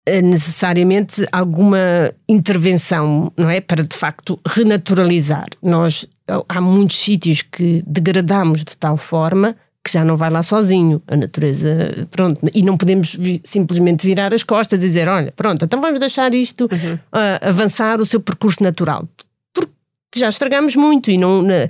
eh, 0.06 0.22
necessariamente 0.22 1.26
alguma 1.32 2.14
intervenção, 2.28 3.32
não 3.36 3.50
é? 3.50 3.60
Para 3.60 3.84
de 3.84 3.96
facto 3.96 4.40
renaturalizar. 4.48 5.48
Nós 5.62 6.08
há 6.48 6.62
muitos 6.62 6.98
sítios 6.98 7.42
que 7.42 7.84
degradamos 7.88 8.60
de 8.64 8.78
tal 8.78 8.96
forma 8.98 9.56
que 9.84 9.92
já 9.92 10.04
não 10.06 10.16
vai 10.16 10.30
lá 10.30 10.44
sozinho. 10.44 11.02
A 11.08 11.16
natureza, 11.16 12.08
pronto, 12.12 12.40
e 12.54 12.62
não 12.62 12.78
podemos 12.78 13.16
vi- 13.16 13.42
simplesmente 13.44 14.06
virar 14.06 14.34
as 14.34 14.44
costas 14.44 14.84
e 14.84 14.88
dizer, 14.88 15.08
olha, 15.08 15.32
pronto, 15.32 15.66
então 15.66 15.82
vamos 15.82 16.00
deixar 16.00 16.34
isto 16.34 16.70
ah, 17.12 17.40
avançar 17.50 18.00
o 18.00 18.06
seu 18.06 18.20
percurso 18.20 18.62
natural. 18.62 19.08
Porque 19.54 19.72
já 20.16 20.30
estragamos 20.30 20.76
muito 20.76 21.10
e 21.10 21.18
não 21.18 21.42
na, 21.42 21.68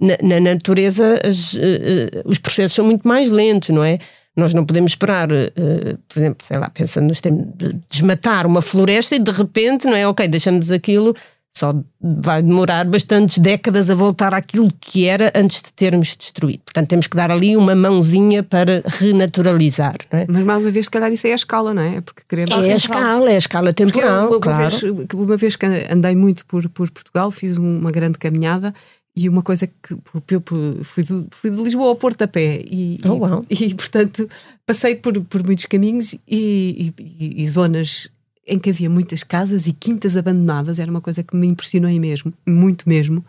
na- 0.00 0.18
na 0.22 0.40
natureza 0.40 1.20
as, 1.24 1.54
eh, 1.56 2.10
eh, 2.14 2.22
os 2.24 2.38
processos 2.38 2.74
são 2.74 2.84
muito 2.84 3.06
mais 3.06 3.30
lentos, 3.30 3.68
não 3.70 3.84
é? 3.84 3.98
Nós 4.36 4.54
não 4.54 4.64
podemos 4.64 4.92
esperar, 4.92 5.30
eh, 5.32 5.96
por 6.08 6.18
exemplo, 6.18 6.46
sei 6.46 6.56
lá, 6.58 6.70
pensando 6.70 7.08
nos 7.08 7.20
termos 7.20 7.46
de 7.56 7.74
desmatar 7.90 8.46
uma 8.46 8.62
floresta 8.62 9.14
e 9.16 9.18
de 9.18 9.30
repente, 9.30 9.86
não 9.86 9.94
é? 9.96 10.06
Ok, 10.06 10.26
deixamos 10.28 10.70
aquilo, 10.70 11.14
só 11.54 11.74
vai 12.00 12.40
demorar 12.40 12.86
bastantes 12.86 13.38
décadas 13.38 13.90
a 13.90 13.94
voltar 13.94 14.32
àquilo 14.32 14.68
que 14.80 15.04
era 15.06 15.32
antes 15.34 15.60
de 15.60 15.72
termos 15.72 16.16
destruído. 16.16 16.60
Portanto, 16.64 16.88
temos 16.88 17.06
que 17.08 17.16
dar 17.16 17.30
ali 17.30 17.56
uma 17.56 17.74
mãozinha 17.74 18.42
para 18.42 18.82
renaturalizar, 18.86 19.96
é? 20.12 20.26
Mas 20.28 20.44
mais 20.44 20.62
uma 20.62 20.70
vez, 20.70 20.86
se 20.86 20.90
calhar, 20.90 21.12
isso 21.12 21.26
é 21.26 21.32
a 21.32 21.34
escala, 21.34 21.74
não 21.74 21.82
é? 21.82 21.96
É 21.96 22.00
Porque 22.00 22.22
queremos. 22.28 22.52
É 22.64 22.72
a 22.72 22.76
escala, 22.76 23.30
é 23.30 23.34
a 23.34 23.38
escala 23.38 23.68
eu, 23.70 23.74
temporal, 23.74 24.28
uma, 24.30 24.40
claro. 24.40 24.70
vez, 24.70 24.82
uma 25.12 25.36
vez 25.36 25.56
que 25.56 25.66
andei 25.66 26.14
muito 26.16 26.46
por, 26.46 26.66
por 26.68 26.88
Portugal, 26.90 27.30
fiz 27.32 27.56
uma 27.56 27.90
grande 27.90 28.16
caminhada 28.18 28.72
e 29.16 29.28
uma 29.28 29.42
coisa 29.42 29.66
que 29.66 29.94
eu 30.34 30.42
fui 30.84 31.02
de, 31.02 31.24
fui 31.30 31.50
de 31.50 31.62
Lisboa 31.62 31.88
ao 31.88 31.96
Porto 31.96 32.22
a 32.22 32.28
pé 32.28 32.62
e, 32.64 32.98
Oh, 33.04 33.14
uau. 33.14 33.44
e, 33.50 33.64
e, 33.66 33.74
portanto 33.74 34.28
passei 34.66 34.94
por, 34.94 35.20
por 35.24 35.42
muitos 35.44 35.66
caminhos 35.66 36.14
e, 36.28 36.92
e- 36.98 37.42
e 37.42 37.48
zonas 37.48 38.08
em 38.46 38.58
que 38.58 38.70
havia 38.70 38.88
muitas 38.90 39.22
casas 39.22 39.66
e 39.66 39.72
quintas 39.72 40.16
abandonadas, 40.16 40.78
era 40.78 40.90
uma 40.90 41.00
coisa 41.00 41.22
que 41.22 41.36
me 41.36 41.46
impressionou 41.46 41.90
mesmo, 42.00 42.32
muito 42.46 42.88
mesmo, 42.88 43.24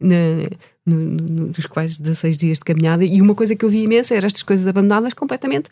na, 0.00 0.16
no, 0.86 0.96
no, 0.96 1.46
nos 1.48 1.66
quais 1.66 1.98
16 1.98 2.38
dias 2.38 2.58
de 2.58 2.64
caminhada, 2.64 3.04
e 3.04 3.20
uma 3.20 3.34
coisa 3.34 3.54
que 3.56 3.64
eu 3.64 3.68
vi 3.68 3.82
imensa 3.82 4.14
era 4.14 4.26
estas 4.26 4.42
coisas 4.42 4.66
abandonadas 4.66 5.12
completamente 5.12 5.68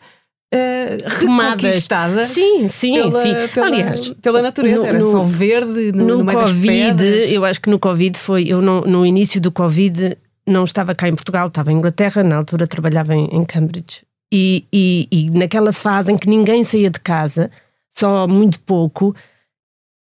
eh, 0.51 0.97
Tomadas. 1.21 1.61
reconquistadas 1.61 2.29
Sim, 2.29 2.67
sim, 2.69 2.93
pela, 2.95 3.21
sim. 3.21 3.33
pela, 3.53 3.67
Aliás, 3.67 4.09
pela 4.21 4.41
natureza, 4.41 4.79
no- 4.81 4.85
era 4.87 4.99
no- 4.99 5.05
só 5.11 5.21
verde 5.23 5.91
no, 5.91 6.05
no, 6.17 6.23
no 6.23 6.33
Covid, 6.33 7.03
eu 7.33 7.45
acho 7.45 7.61
que 7.61 7.69
no 7.69 7.77
Covid 7.79 8.17
foi. 8.17 8.45
Eu 8.47 8.61
no, 8.61 8.81
no 8.81 9.05
início 9.05 9.39
do 9.39 9.51
Covid 9.51 10.17
não 10.47 10.63
estava 10.63 10.95
cá 10.95 11.07
em 11.07 11.13
Portugal, 11.15 11.47
estava 11.47 11.71
em 11.71 11.75
Inglaterra, 11.75 12.23
na 12.23 12.37
altura 12.37 12.65
trabalhava 12.65 13.15
em, 13.15 13.25
em 13.31 13.43
Cambridge. 13.45 14.01
E, 14.33 14.65
e, 14.73 15.07
e 15.11 15.29
naquela 15.37 15.71
fase 15.71 16.11
em 16.11 16.17
que 16.17 16.27
ninguém 16.29 16.63
saía 16.63 16.89
de 16.89 16.99
casa, 16.99 17.49
só 17.95 18.27
muito 18.27 18.59
pouco, 18.59 19.15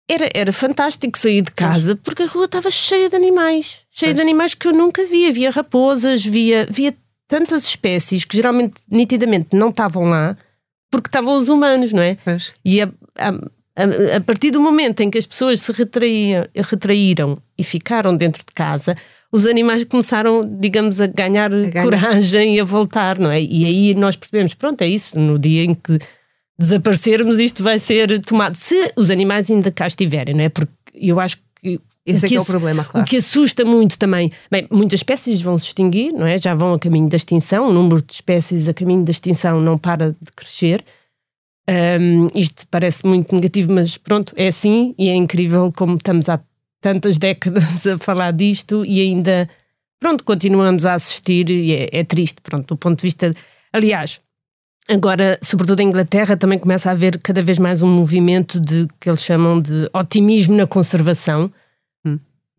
era, 0.10 0.30
era 0.34 0.52
fantástico 0.52 1.18
sair 1.18 1.42
de 1.42 1.52
casa 1.52 1.96
porque 1.96 2.24
a 2.24 2.28
rua 2.28 2.46
estava 2.46 2.70
cheia 2.70 3.10
de 3.10 3.16
animais. 3.16 3.82
Cheia 3.92 4.14
de 4.14 4.22
animais 4.22 4.54
que 4.54 4.68
eu 4.68 4.74
nunca 4.74 5.06
via. 5.06 5.32
Via 5.32 5.50
raposas, 5.52 6.24
via, 6.26 6.68
via 6.70 6.94
tantas 7.32 7.64
espécies 7.64 8.26
que 8.26 8.36
geralmente, 8.36 8.82
nitidamente, 8.92 9.56
não 9.56 9.70
estavam 9.70 10.04
lá 10.04 10.36
porque 10.92 11.08
estavam 11.08 11.40
os 11.40 11.48
humanos, 11.48 11.94
não 11.94 12.02
é? 12.02 12.18
Pois. 12.26 12.54
E 12.66 12.82
a, 12.82 12.92
a, 13.18 13.30
a, 13.30 14.18
a 14.18 14.22
partir 14.22 14.52
do 14.52 14.60
momento 14.60 15.00
em 15.00 15.10
que 15.10 15.18
as 15.18 15.26
pessoas 15.26 15.62
se 15.62 15.72
retraíam, 15.72 16.46
retraíram 16.54 17.42
e 17.58 17.64
ficaram 17.64 18.18
dentro 18.18 18.44
de 18.46 18.54
casa, 18.54 18.98
os 19.32 19.46
animais 19.46 19.86
começaram, 19.86 20.42
digamos, 20.60 21.00
a 21.00 21.08
ganhar, 21.08 21.50
ganhar. 21.50 21.84
coragem 21.86 22.58
e 22.58 22.60
a 22.60 22.66
voltar, 22.66 23.18
não 23.18 23.32
é? 23.32 23.42
E 23.42 23.64
aí 23.64 23.96
nós 23.96 24.18
percebemos, 24.18 24.54
pronto, 24.54 24.82
é 24.82 24.88
isso, 24.88 25.18
no 25.18 25.40
dia 25.40 25.64
em 25.64 25.74
que 25.74 26.00
desaparecermos 26.60 27.40
isto 27.40 27.64
vai 27.64 27.80
ser 27.80 28.22
tomado. 28.24 28.56
Se 28.56 28.92
os 28.98 29.10
animais 29.10 29.50
ainda 29.50 29.72
cá 29.72 29.88
estiverem, 29.88 30.36
não 30.36 30.44
é? 30.44 30.50
Porque 30.50 30.74
eu 30.94 31.18
acho 31.18 31.38
que 31.62 31.80
Esse 32.06 32.26
é 32.26 32.30
que 32.30 32.36
é 32.36 32.40
o 32.40 32.42
ass- 32.42 32.48
problema, 32.48 32.84
claro. 32.84 33.06
O 33.06 33.10
que 33.10 33.18
assusta 33.18 33.64
muito 33.64 33.98
também, 33.98 34.32
bem, 34.50 34.68
muitas 34.72 35.00
espécies 35.00 35.42
vão 35.42 35.58
se 35.60 35.68
extinguir, 35.68 36.12
não 36.12 36.26
é? 36.26 36.38
Já 36.38 36.54
vão 36.56 36.74
a 36.74 36.80
caminho 36.80 37.08
da 37.08 37.16
extinção, 37.18 37.70
o 37.70 37.74
número 37.74 38.02
de 38.02 38.14
espécies 38.14 38.68
a 38.68 38.74
caminho 38.74 39.04
da 39.04 39.12
extinção 39.12 39.60
não 39.62 39.78
para 39.78 40.12
de 40.20 40.32
crescer. 40.36 40.84
Hum, 41.70 42.28
isto 42.34 42.66
parece 42.70 43.06
muito 43.06 43.34
negativo, 43.36 43.72
mas 43.72 43.98
pronto, 43.98 44.34
é 44.36 44.48
assim 44.48 44.96
e 44.98 45.10
é 45.10 45.16
incrível 45.16 45.72
como 45.76 45.96
estamos 45.96 46.28
há 46.28 46.40
tantas 46.82 47.18
décadas 47.20 47.86
a 47.86 47.98
falar 47.98 48.32
disto 48.32 48.84
e 48.86 49.00
ainda, 49.00 49.48
pronto, 50.00 50.24
continuamos 50.24 50.86
a 50.86 50.96
assistir 50.96 51.50
e 51.50 51.74
é, 51.74 51.90
é 51.92 52.04
triste, 52.04 52.42
pronto, 52.42 52.66
do 52.68 52.78
ponto 52.78 52.98
de 52.98 53.04
vista. 53.04 53.34
Aliás, 53.72 54.20
agora, 54.90 55.40
sobretudo 55.42 55.80
em 55.82 55.88
Inglaterra, 55.88 56.36
também 56.36 56.58
começa 56.58 56.90
a 56.90 56.94
haver 56.94 57.20
cada 57.20 57.42
vez 57.44 57.60
mais 57.60 57.82
um 57.84 57.88
movimento 57.88 58.60
de 58.60 58.88
que 59.00 59.08
eles 59.10 59.24
chamam 59.24 59.62
de 59.62 59.88
otimismo 59.94 60.56
na 60.58 60.66
conservação. 60.66 61.52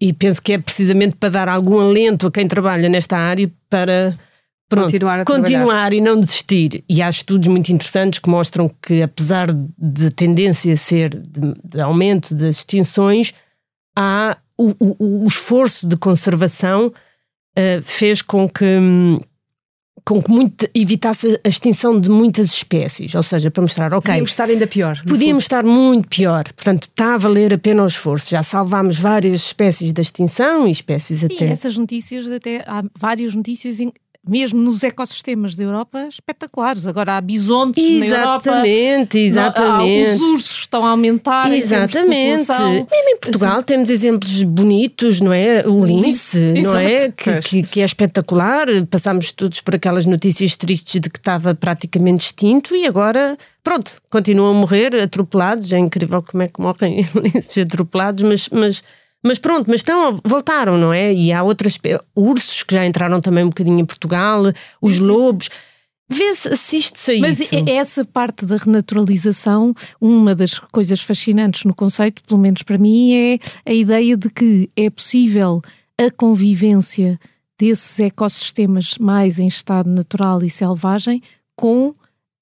E 0.04 0.12
penso 0.12 0.42
que 0.42 0.52
é 0.54 0.58
precisamente 0.58 1.14
para 1.14 1.28
dar 1.28 1.48
algum 1.48 1.78
alento 1.78 2.26
a 2.26 2.30
quem 2.32 2.48
trabalha 2.48 2.88
nesta 2.88 3.16
área 3.16 3.48
para 3.70 4.18
pronto, 4.68 4.86
Continuar 4.86 5.20
a 5.20 5.24
continuar 5.24 5.92
e 5.92 6.00
não 6.00 6.18
desistir. 6.18 6.82
E 6.88 7.00
há 7.00 7.08
estudos 7.08 7.46
muito 7.46 7.70
interessantes 7.72 8.18
que 8.18 8.28
mostram 8.28 8.68
que, 8.82 9.00
apesar 9.02 9.46
de 9.78 10.10
tendência 10.10 10.72
a 10.72 10.76
ser 10.76 11.10
de, 11.10 11.54
de 11.64 11.80
aumento 11.80 12.34
das 12.34 12.56
extinções, 12.56 13.32
há 13.96 14.36
o, 14.58 14.70
o- 14.80 15.22
o 15.24 15.26
esforço 15.26 15.86
de 15.86 15.96
conservação 15.96 16.92
eh, 17.54 17.80
fez 17.84 18.22
com 18.22 18.48
que 18.48 18.64
hum, 18.64 19.20
com 20.04 20.22
que 20.22 20.30
muito, 20.30 20.68
evitasse 20.74 21.40
a 21.44 21.48
extinção 21.48 22.00
de 22.00 22.08
muitas 22.08 22.48
espécies, 22.48 23.14
ou 23.14 23.22
seja, 23.22 23.50
para 23.50 23.62
mostrar, 23.62 23.94
ok, 23.94 24.00
Podíamos 24.10 24.30
estar 24.30 24.48
ainda 24.48 24.66
pior. 24.66 25.00
Podíamos 25.06 25.44
estar 25.44 25.64
muito 25.64 26.08
pior, 26.08 26.44
portanto 26.52 26.82
está 26.84 27.14
a 27.14 27.18
valer 27.18 27.54
a 27.54 27.58
pena 27.58 27.84
o 27.84 27.86
esforço. 27.86 28.30
Já 28.30 28.42
salvámos 28.42 28.98
várias 28.98 29.34
espécies 29.46 29.92
da 29.92 30.02
extinção 30.02 30.66
e 30.66 30.70
espécies 30.70 31.20
Sim, 31.20 31.26
até. 31.26 31.46
essas 31.46 31.76
notícias, 31.76 32.30
até 32.30 32.64
há 32.66 32.82
várias 32.98 33.34
notícias, 33.34 33.78
em- 33.80 33.92
mesmo 34.26 34.60
nos 34.60 34.84
ecossistemas 34.84 35.56
da 35.56 35.64
Europa, 35.64 36.06
espetaculares. 36.08 36.86
Agora 36.86 37.16
há 37.16 37.20
bisontes 37.20 37.82
na 37.98 38.06
Europa. 38.06 38.50
Exatamente, 38.50 39.18
exatamente. 39.18 40.10
Os 40.14 40.20
ursos 40.20 40.58
estão 40.60 40.86
a 40.86 40.90
aumentar. 40.90 41.52
Exatamente. 41.52 42.48
Mesmo 42.48 42.86
em 42.88 43.16
Portugal 43.18 43.62
temos 43.62 43.90
exemplos 43.90 44.42
bonitos, 44.44 45.20
não 45.20 45.32
é? 45.32 45.66
O 45.66 45.84
lince, 45.84 46.54
não 46.62 46.76
é? 46.76 47.10
Que, 47.10 47.40
que, 47.40 47.62
que 47.64 47.80
é 47.80 47.84
espetacular. 47.84 48.68
Passámos 48.88 49.32
todos 49.32 49.60
por 49.60 49.74
aquelas 49.74 50.06
notícias 50.06 50.56
tristes 50.56 51.00
de 51.00 51.10
que 51.10 51.18
estava 51.18 51.54
praticamente 51.54 52.26
extinto 52.26 52.76
e 52.76 52.86
agora, 52.86 53.36
pronto, 53.64 53.90
continuam 54.08 54.50
a 54.50 54.54
morrer 54.54 54.94
atropelados. 54.96 55.72
É 55.72 55.78
incrível 55.78 56.22
como 56.22 56.44
é 56.44 56.48
que 56.48 56.60
morrem 56.60 57.06
linces 57.14 57.58
atropelados, 57.58 58.22
mas. 58.22 58.48
mas 58.50 58.82
mas 59.22 59.38
pronto, 59.38 59.66
mas 59.68 59.76
estão, 59.76 60.20
voltaram, 60.24 60.76
não 60.76 60.92
é? 60.92 61.12
E 61.14 61.32
há 61.32 61.42
outras 61.42 61.78
ursos 62.14 62.62
que 62.62 62.74
já 62.74 62.84
entraram 62.86 63.20
também 63.20 63.44
um 63.44 63.48
bocadinho 63.48 63.78
em 63.78 63.84
Portugal, 63.84 64.42
os 64.80 64.98
lobos. 64.98 65.48
Vê-se, 66.08 66.48
assiste-se 66.48 67.12
a 67.12 67.20
Mas 67.20 67.40
isso. 67.40 67.54
é- 67.54 67.76
essa 67.76 68.04
parte 68.04 68.44
da 68.44 68.56
renaturalização, 68.56 69.74
uma 70.00 70.34
das 70.34 70.58
coisas 70.58 71.00
fascinantes 71.00 71.64
no 71.64 71.74
conceito, 71.74 72.22
pelo 72.24 72.40
menos 72.40 72.62
para 72.62 72.76
mim, 72.76 73.14
é 73.14 73.38
a 73.64 73.72
ideia 73.72 74.16
de 74.16 74.28
que 74.28 74.68
é 74.76 74.90
possível 74.90 75.62
a 75.98 76.10
convivência 76.10 77.18
desses 77.58 77.98
ecossistemas 78.00 78.98
mais 78.98 79.38
em 79.38 79.46
estado 79.46 79.88
natural 79.88 80.42
e 80.42 80.50
selvagem 80.50 81.22
com 81.56 81.94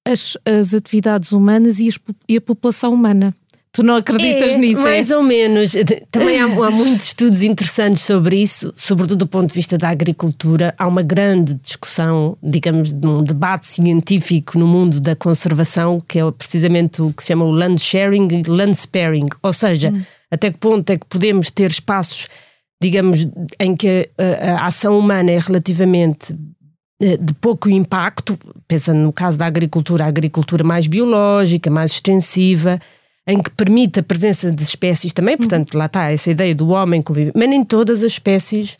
as, 0.05 0.35
as 0.45 0.73
atividades 0.73 1.31
humanas 1.31 1.79
e, 1.79 1.87
as 1.87 1.99
e 2.27 2.37
a 2.37 2.41
população 2.41 2.93
humana. 2.93 3.33
Tu 3.73 3.83
não 3.83 3.95
acreditas 3.95 4.53
É, 4.53 4.57
nisso, 4.57 4.81
Mais 4.81 5.09
é? 5.09 5.15
ou 5.17 5.23
menos. 5.23 5.73
Também 6.11 6.41
há, 6.41 6.45
há 6.45 6.71
muitos 6.71 7.07
estudos 7.07 7.41
interessantes 7.41 8.01
sobre 8.01 8.35
isso, 8.35 8.73
sobretudo 8.75 9.19
do 9.19 9.27
ponto 9.27 9.47
de 9.47 9.53
vista 9.55 9.77
da 9.77 9.89
agricultura. 9.89 10.75
Há 10.77 10.85
uma 10.87 11.01
grande 11.01 11.53
discussão, 11.53 12.37
digamos, 12.43 12.91
de 12.91 13.07
um 13.07 13.23
debate 13.23 13.67
científico 13.67 14.59
no 14.59 14.67
mundo 14.67 14.99
da 14.99 15.15
conservação, 15.15 16.01
que 16.05 16.19
é 16.19 16.31
precisamente 16.31 17.01
o 17.01 17.13
que 17.13 17.23
se 17.23 17.29
chama 17.29 17.45
o 17.45 17.51
land 17.51 17.79
sharing 17.79 18.27
e 18.29 18.43
land 18.43 18.75
sparing. 18.75 19.27
Ou 19.41 19.53
seja, 19.53 19.93
até 20.29 20.51
que 20.51 20.57
ponto 20.57 20.89
é 20.89 20.97
que 20.97 21.05
podemos 21.05 21.49
ter 21.49 21.71
espaços, 21.71 22.27
digamos, 22.81 23.25
em 23.57 23.73
que 23.73 24.09
a, 24.17 24.63
a 24.63 24.65
ação 24.65 24.99
humana 24.99 25.31
é 25.31 25.39
relativamente 25.39 26.35
eh, 27.01 27.15
de 27.15 27.33
pouco 27.35 27.69
impacto, 27.69 28.37
pensando 28.67 28.99
no 28.99 29.13
caso 29.13 29.37
da 29.37 29.45
agricultura, 29.45 30.03
a 30.03 30.07
agricultura 30.07 30.61
mais 30.61 30.87
biológica, 30.87 31.69
mais 31.69 31.93
extensiva, 31.93 32.81
em 33.27 33.41
que 33.41 33.51
permite 33.51 33.99
a 33.99 34.03
presença 34.03 34.51
de 34.51 34.63
espécies 34.63 35.13
também, 35.13 35.37
portanto, 35.37 35.75
lá 35.75 35.85
está 35.85 36.11
essa 36.11 36.31
ideia 36.31 36.55
do 36.55 36.69
homem 36.69 37.01
conviver, 37.01 37.31
mas 37.35 37.49
nem 37.49 37.63
todas 37.63 38.03
as 38.03 38.13
espécies, 38.13 38.77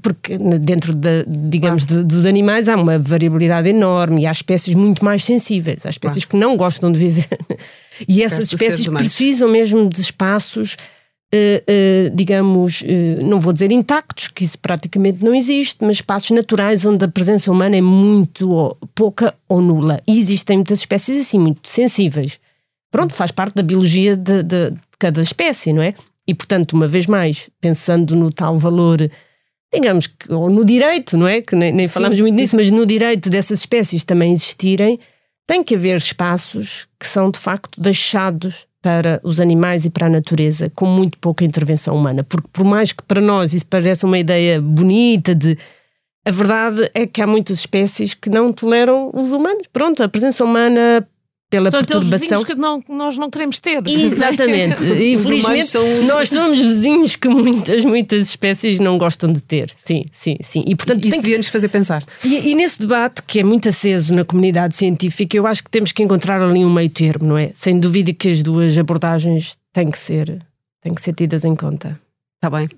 porque 0.00 0.38
dentro, 0.38 0.94
de, 0.94 1.24
digamos, 1.26 1.84
de, 1.84 2.02
dos 2.02 2.24
animais 2.24 2.68
há 2.68 2.76
uma 2.76 2.98
variabilidade 2.98 3.68
enorme 3.68 4.22
e 4.22 4.26
há 4.26 4.32
espécies 4.32 4.74
muito 4.74 5.04
mais 5.04 5.24
sensíveis, 5.24 5.84
há 5.84 5.90
espécies 5.90 6.24
que 6.24 6.36
não 6.36 6.56
gostam 6.56 6.90
de 6.90 6.98
viver. 6.98 7.38
E 8.06 8.22
essas 8.22 8.48
espécies 8.48 8.86
precisam 8.88 9.48
mesmo 9.48 9.88
de 9.88 10.02
espaços 10.02 10.76
Uh, 11.34 11.58
uh, 12.08 12.16
digamos, 12.16 12.82
uh, 12.82 13.24
não 13.24 13.40
vou 13.40 13.52
dizer 13.52 13.72
intactos, 13.72 14.28
que 14.28 14.44
isso 14.44 14.56
praticamente 14.60 15.24
não 15.24 15.34
existe, 15.34 15.78
mas 15.80 15.96
espaços 15.96 16.30
naturais 16.30 16.86
onde 16.86 17.04
a 17.04 17.08
presença 17.08 17.50
humana 17.50 17.76
é 17.76 17.80
muito 17.80 18.48
ou, 18.48 18.78
pouca 18.94 19.34
ou 19.48 19.60
nula. 19.60 20.00
E 20.06 20.20
existem 20.20 20.58
muitas 20.58 20.78
espécies 20.78 21.20
assim, 21.20 21.40
muito 21.40 21.68
sensíveis. 21.68 22.38
Pronto, 22.90 23.14
faz 23.14 23.30
parte 23.30 23.54
da 23.54 23.62
biologia 23.62 24.16
de, 24.16 24.42
de, 24.42 24.70
de 24.70 24.78
cada 24.98 25.20
espécie, 25.22 25.72
não 25.72 25.82
é? 25.82 25.94
E, 26.26 26.34
portanto, 26.34 26.72
uma 26.72 26.88
vez 26.88 27.06
mais, 27.06 27.48
pensando 27.60 28.16
no 28.16 28.32
tal 28.32 28.58
valor, 28.58 28.98
digamos, 29.72 30.06
que, 30.06 30.32
ou 30.32 30.50
no 30.50 30.64
direito, 30.64 31.16
não 31.16 31.26
é? 31.26 31.40
Que 31.40 31.54
nem, 31.54 31.72
nem 31.72 31.88
falamos 31.88 32.18
muito 32.20 32.34
nisso, 32.34 32.56
mas 32.56 32.70
no 32.70 32.84
direito 32.84 33.30
dessas 33.30 33.60
espécies 33.60 34.04
também 34.04 34.32
existirem, 34.32 34.98
tem 35.46 35.62
que 35.62 35.74
haver 35.76 35.96
espaços 35.96 36.88
que 36.98 37.06
são, 37.06 37.30
de 37.30 37.38
facto, 37.38 37.80
deixados 37.80 38.66
para 38.82 39.20
os 39.22 39.40
animais 39.40 39.84
e 39.84 39.90
para 39.90 40.06
a 40.06 40.10
natureza, 40.10 40.70
com 40.70 40.86
muito 40.86 41.18
pouca 41.18 41.44
intervenção 41.44 41.96
humana. 41.96 42.24
Porque, 42.24 42.48
por 42.52 42.64
mais 42.64 42.92
que 42.92 43.02
para 43.02 43.20
nós 43.20 43.52
isso 43.52 43.66
pareça 43.66 44.06
uma 44.06 44.18
ideia 44.18 44.60
bonita 44.60 45.34
de. 45.34 45.56
A 46.24 46.30
verdade 46.30 46.90
é 46.92 47.06
que 47.06 47.22
há 47.22 47.26
muitas 47.26 47.60
espécies 47.60 48.14
que 48.14 48.28
não 48.28 48.52
toleram 48.52 49.10
os 49.14 49.30
humanos. 49.30 49.68
Pronto, 49.72 50.02
a 50.02 50.08
presença 50.08 50.44
humana 50.44 51.06
pela 51.48 51.70
São 51.70 51.80
perturbação. 51.80 52.44
que 52.44 52.54
não, 52.54 52.82
nós 52.88 53.16
não 53.16 53.30
queremos 53.30 53.60
ter. 53.60 53.82
Exatamente. 53.86 54.82
Infelizmente, 54.82 55.66
são... 55.66 56.02
nós 56.04 56.28
somos 56.28 56.60
vizinhos 56.60 57.14
que 57.14 57.28
muitas, 57.28 57.84
muitas 57.84 58.28
espécies 58.28 58.80
não 58.80 58.98
gostam 58.98 59.32
de 59.32 59.42
ter. 59.42 59.72
Sim, 59.76 60.06
sim, 60.12 60.36
sim. 60.42 60.62
E, 60.66 60.74
portanto, 60.74 61.06
Isso 61.06 61.20
devia 61.20 61.36
nos 61.36 61.48
fazer 61.48 61.68
pensar. 61.68 62.02
E, 62.24 62.50
e, 62.50 62.54
nesse 62.54 62.80
debate, 62.80 63.22
que 63.22 63.40
é 63.40 63.44
muito 63.44 63.68
aceso 63.68 64.12
na 64.14 64.24
comunidade 64.24 64.76
científica, 64.76 65.36
eu 65.36 65.46
acho 65.46 65.62
que 65.62 65.70
temos 65.70 65.92
que 65.92 66.02
encontrar 66.02 66.42
ali 66.42 66.64
um 66.64 66.72
meio 66.72 66.90
termo, 66.90 67.28
não 67.28 67.38
é? 67.38 67.52
Sem 67.54 67.78
dúvida 67.78 68.12
que 68.12 68.28
as 68.28 68.42
duas 68.42 68.76
abordagens 68.76 69.56
têm 69.72 69.90
que 69.90 69.98
ser, 69.98 70.42
têm 70.82 70.94
que 70.94 71.00
ser 71.00 71.14
tidas 71.14 71.44
em 71.44 71.54
conta. 71.54 72.00
Está 72.36 72.50
bem. 72.50 72.68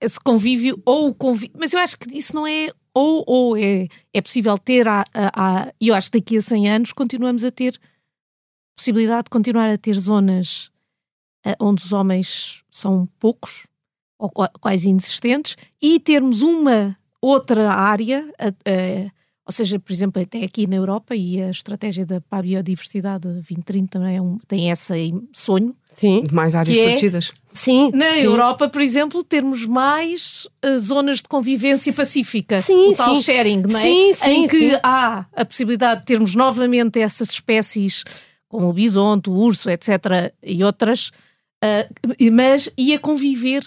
Esse 0.00 0.18
convívio 0.18 0.80
ou 0.84 1.08
o 1.08 1.14
convívio. 1.14 1.56
Mas 1.58 1.72
eu 1.72 1.78
acho 1.78 1.96
que 1.98 2.16
isso 2.16 2.34
não 2.34 2.46
é 2.46 2.68
ou 2.92 3.22
ou 3.26 3.56
é, 3.56 3.86
é 4.12 4.20
possível 4.20 4.58
ter, 4.58 4.88
a, 4.88 5.04
a, 5.14 5.30
a, 5.34 5.72
eu 5.80 5.94
acho 5.94 6.10
que 6.10 6.18
daqui 6.18 6.36
a 6.36 6.40
100 6.40 6.70
anos 6.70 6.92
continuamos 6.92 7.44
a 7.44 7.50
ter 7.50 7.78
possibilidade 8.76 9.24
de 9.24 9.30
continuar 9.30 9.70
a 9.70 9.78
ter 9.78 9.98
zonas 9.98 10.70
uh, 11.46 11.54
onde 11.60 11.84
os 11.84 11.92
homens 11.92 12.62
são 12.70 13.08
poucos 13.18 13.66
ou 14.18 14.30
quase 14.30 14.88
inexistentes 14.88 15.56
e 15.80 15.98
termos 15.98 16.42
uma 16.42 16.96
outra 17.20 17.72
área, 17.72 18.22
uh, 18.40 18.48
uh, 18.48 19.10
ou 19.46 19.52
seja, 19.52 19.80
por 19.80 19.92
exemplo, 19.92 20.22
até 20.22 20.44
aqui 20.44 20.66
na 20.66 20.76
Europa 20.76 21.14
e 21.16 21.42
a 21.42 21.50
estratégia 21.50 22.06
da, 22.06 22.20
para 22.20 22.38
a 22.38 22.42
biodiversidade 22.42 23.26
2030 23.26 23.88
também 23.88 24.16
é 24.16 24.22
um, 24.22 24.38
tem 24.46 24.70
esse 24.70 25.12
sonho. 25.32 25.74
Sim. 25.96 26.22
De 26.22 26.32
mais 26.32 26.54
áreas 26.54 26.76
é, 26.76 26.84
protegidas. 26.84 27.32
Sim. 27.52 27.90
Na 27.92 28.12
sim. 28.12 28.20
Europa, 28.20 28.68
por 28.68 28.80
exemplo, 28.80 29.24
termos 29.24 29.66
mais 29.66 30.46
uh, 30.64 30.78
zonas 30.78 31.18
de 31.18 31.24
convivência 31.24 31.92
pacífica. 31.92 32.60
Sim, 32.60 32.92
o 32.92 32.96
tal 32.96 33.16
sim. 33.16 33.22
sharing, 33.22 33.62
não 33.68 33.76
é? 33.76 33.82
Sim, 33.82 34.14
sim, 34.14 34.30
em 34.30 34.48
que 34.48 34.56
sim. 34.56 34.78
há 34.82 35.26
a 35.34 35.44
possibilidade 35.44 36.00
de 36.00 36.06
termos 36.06 36.34
novamente 36.34 37.00
essas 37.00 37.30
espécies 37.30 38.04
como 38.50 38.68
o 38.68 38.72
bisonte, 38.72 39.30
o 39.30 39.32
urso, 39.32 39.70
etc., 39.70 40.34
e 40.42 40.62
outras, 40.64 41.12
uh, 41.64 42.30
mas 42.32 42.68
ia 42.76 42.98
conviver, 42.98 43.64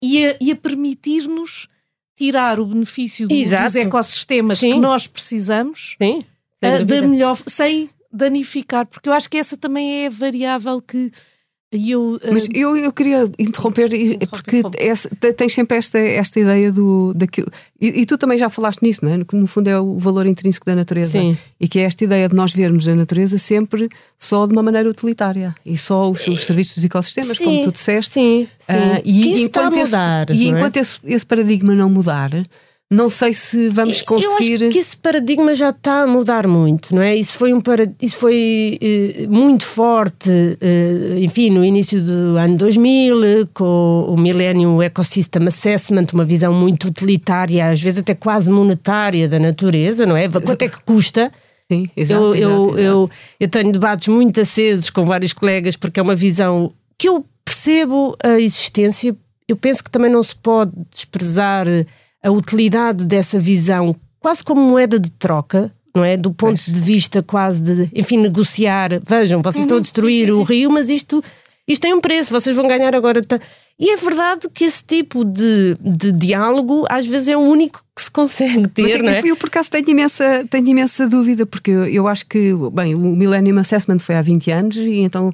ia, 0.00 0.36
ia 0.38 0.54
permitir-nos 0.54 1.66
tirar 2.14 2.60
o 2.60 2.66
benefício 2.66 3.26
do, 3.26 3.34
dos 3.34 3.76
ecossistemas 3.76 4.58
Sim. 4.58 4.74
que 4.74 4.78
nós 4.78 5.06
precisamos 5.06 5.96
Sim, 6.00 6.22
uh, 6.62 6.84
de 6.84 7.00
melhor, 7.00 7.38
sem 7.46 7.88
danificar, 8.12 8.86
porque 8.86 9.08
eu 9.08 9.12
acho 9.14 9.28
que 9.28 9.38
essa 9.38 9.56
também 9.56 10.04
é 10.04 10.06
a 10.06 10.10
variável 10.10 10.80
que 10.82 11.10
eu, 11.76 12.20
Mas 12.32 12.46
uh, 12.46 12.50
eu, 12.54 12.76
eu 12.76 12.92
queria 12.92 13.24
interromper, 13.38 13.88
porque 14.28 14.62
essa, 14.78 15.08
tens 15.36 15.52
sempre 15.52 15.76
esta, 15.76 15.98
esta 15.98 16.40
ideia 16.40 16.72
do, 16.72 17.12
daquilo. 17.14 17.48
E, 17.80 18.02
e, 18.02 18.06
tu 18.06 18.16
também 18.16 18.38
já 18.38 18.48
falaste 18.48 18.82
nisso, 18.82 19.04
não 19.04 19.12
é? 19.12 19.24
Que 19.24 19.36
no 19.36 19.46
fundo 19.46 19.68
é 19.68 19.78
o 19.78 19.98
valor 19.98 20.26
intrínseco 20.26 20.66
da 20.66 20.74
natureza. 20.74 21.12
Sim. 21.12 21.36
E 21.60 21.68
que 21.68 21.78
é 21.78 21.82
esta 21.82 22.04
ideia 22.04 22.28
de 22.28 22.34
nós 22.34 22.52
vermos 22.52 22.86
a 22.88 22.94
natureza 22.94 23.38
sempre 23.38 23.88
só 24.18 24.46
de 24.46 24.52
uma 24.52 24.62
maneira 24.62 24.88
utilitária 24.88 25.54
e 25.64 25.76
só 25.76 26.10
os, 26.10 26.26
os 26.26 26.44
serviços 26.44 26.76
dos 26.76 26.84
ecossistemas, 26.84 27.36
sim, 27.36 27.44
como 27.44 27.64
tu 27.64 27.72
disseste. 27.72 28.14
Sim, 28.14 28.48
sim. 28.58 28.72
Uh, 28.72 29.02
e, 29.04 29.42
enquanto, 29.42 29.76
esse, 29.76 29.96
e 30.32 30.48
enquanto 30.48 30.76
esse, 30.76 30.98
esse 31.04 31.26
paradigma 31.26 31.74
não 31.74 31.90
mudar, 31.90 32.30
não 32.88 33.10
sei 33.10 33.32
se 33.32 33.68
vamos 33.68 34.00
conseguir. 34.02 34.62
Eu 34.62 34.68
acho 34.68 34.68
que 34.68 34.78
esse 34.78 34.96
paradigma 34.96 35.54
já 35.56 35.70
está 35.70 36.02
a 36.02 36.06
mudar 36.06 36.46
muito, 36.46 36.94
não 36.94 37.02
é? 37.02 37.16
Isso 37.16 37.36
foi, 37.36 37.52
um 37.52 37.60
para... 37.60 37.90
Isso 38.00 38.16
foi 38.16 38.78
uh, 38.80 39.30
muito 39.30 39.64
forte, 39.64 40.30
uh, 40.30 41.18
enfim, 41.18 41.50
no 41.50 41.64
início 41.64 42.00
do 42.00 42.36
ano 42.36 42.56
2000, 42.56 43.48
com 43.52 44.06
o 44.08 44.16
Millennium 44.16 44.80
Ecosystem 44.80 45.48
Assessment, 45.48 46.06
uma 46.12 46.24
visão 46.24 46.52
muito 46.52 46.86
utilitária, 46.86 47.68
às 47.68 47.80
vezes 47.80 47.98
até 47.98 48.14
quase 48.14 48.48
monetária 48.50 49.28
da 49.28 49.40
natureza, 49.40 50.06
não 50.06 50.16
é? 50.16 50.28
Quanto 50.28 50.62
é 50.62 50.68
que 50.68 50.80
custa? 50.82 51.32
Sim, 51.70 51.90
exato, 51.96 52.22
eu, 52.22 52.32
exato, 52.34 52.44
eu, 52.44 52.62
exato. 52.62 52.80
Eu, 52.80 53.10
eu 53.40 53.48
tenho 53.48 53.72
debates 53.72 54.06
muito 54.06 54.40
acesos 54.40 54.90
com 54.90 55.04
vários 55.04 55.32
colegas, 55.32 55.74
porque 55.74 55.98
é 55.98 56.02
uma 56.02 56.14
visão 56.14 56.72
que 56.96 57.08
eu 57.08 57.26
percebo 57.44 58.16
a 58.22 58.38
existência. 58.38 59.16
Eu 59.48 59.56
penso 59.56 59.82
que 59.82 59.90
também 59.90 60.10
não 60.10 60.22
se 60.22 60.36
pode 60.36 60.70
desprezar 60.88 61.66
a 62.22 62.30
utilidade 62.30 63.04
dessa 63.04 63.38
visão 63.38 63.94
quase 64.18 64.42
como 64.42 64.60
moeda 64.60 64.98
de 64.98 65.10
troca, 65.10 65.72
não 65.94 66.04
é? 66.04 66.16
Do 66.16 66.32
ponto 66.32 66.60
de 66.60 66.80
vista 66.80 67.22
quase 67.22 67.62
de, 67.62 67.90
enfim, 67.94 68.18
negociar. 68.18 69.00
Vejam, 69.06 69.40
vocês 69.40 69.56
uhum, 69.56 69.62
estão 69.62 69.76
a 69.78 69.80
destruir 69.80 70.26
sim, 70.26 70.34
sim, 70.34 70.40
o 70.40 70.42
rio, 70.42 70.70
mas 70.70 70.90
isto, 70.90 71.22
isto 71.66 71.82
tem 71.82 71.94
um 71.94 72.00
preço, 72.00 72.32
vocês 72.32 72.54
vão 72.54 72.66
ganhar 72.66 72.94
agora. 72.94 73.20
E 73.78 73.90
é 73.90 73.96
verdade 73.96 74.48
que 74.52 74.64
esse 74.64 74.82
tipo 74.82 75.24
de, 75.24 75.74
de 75.80 76.10
diálogo 76.10 76.84
às 76.88 77.06
vezes 77.06 77.28
é 77.28 77.36
o 77.36 77.40
único 77.40 77.84
que 77.94 78.02
se 78.02 78.10
consegue 78.10 78.68
ter, 78.68 78.82
mas, 78.82 79.02
não 79.02 79.08
é? 79.10 79.20
Eu, 79.24 79.36
por 79.36 79.46
acaso, 79.46 79.70
tenho 79.70 79.88
imensa, 79.88 80.44
tenho 80.50 80.68
imensa 80.68 81.08
dúvida, 81.08 81.46
porque 81.46 81.70
eu, 81.70 81.84
eu 81.84 82.08
acho 82.08 82.26
que, 82.26 82.52
bem, 82.72 82.94
o 82.94 82.98
Millennium 82.98 83.58
Assessment 83.58 83.98
foi 83.98 84.16
há 84.16 84.22
20 84.22 84.50
anos 84.50 84.76
e 84.76 85.00
então 85.00 85.32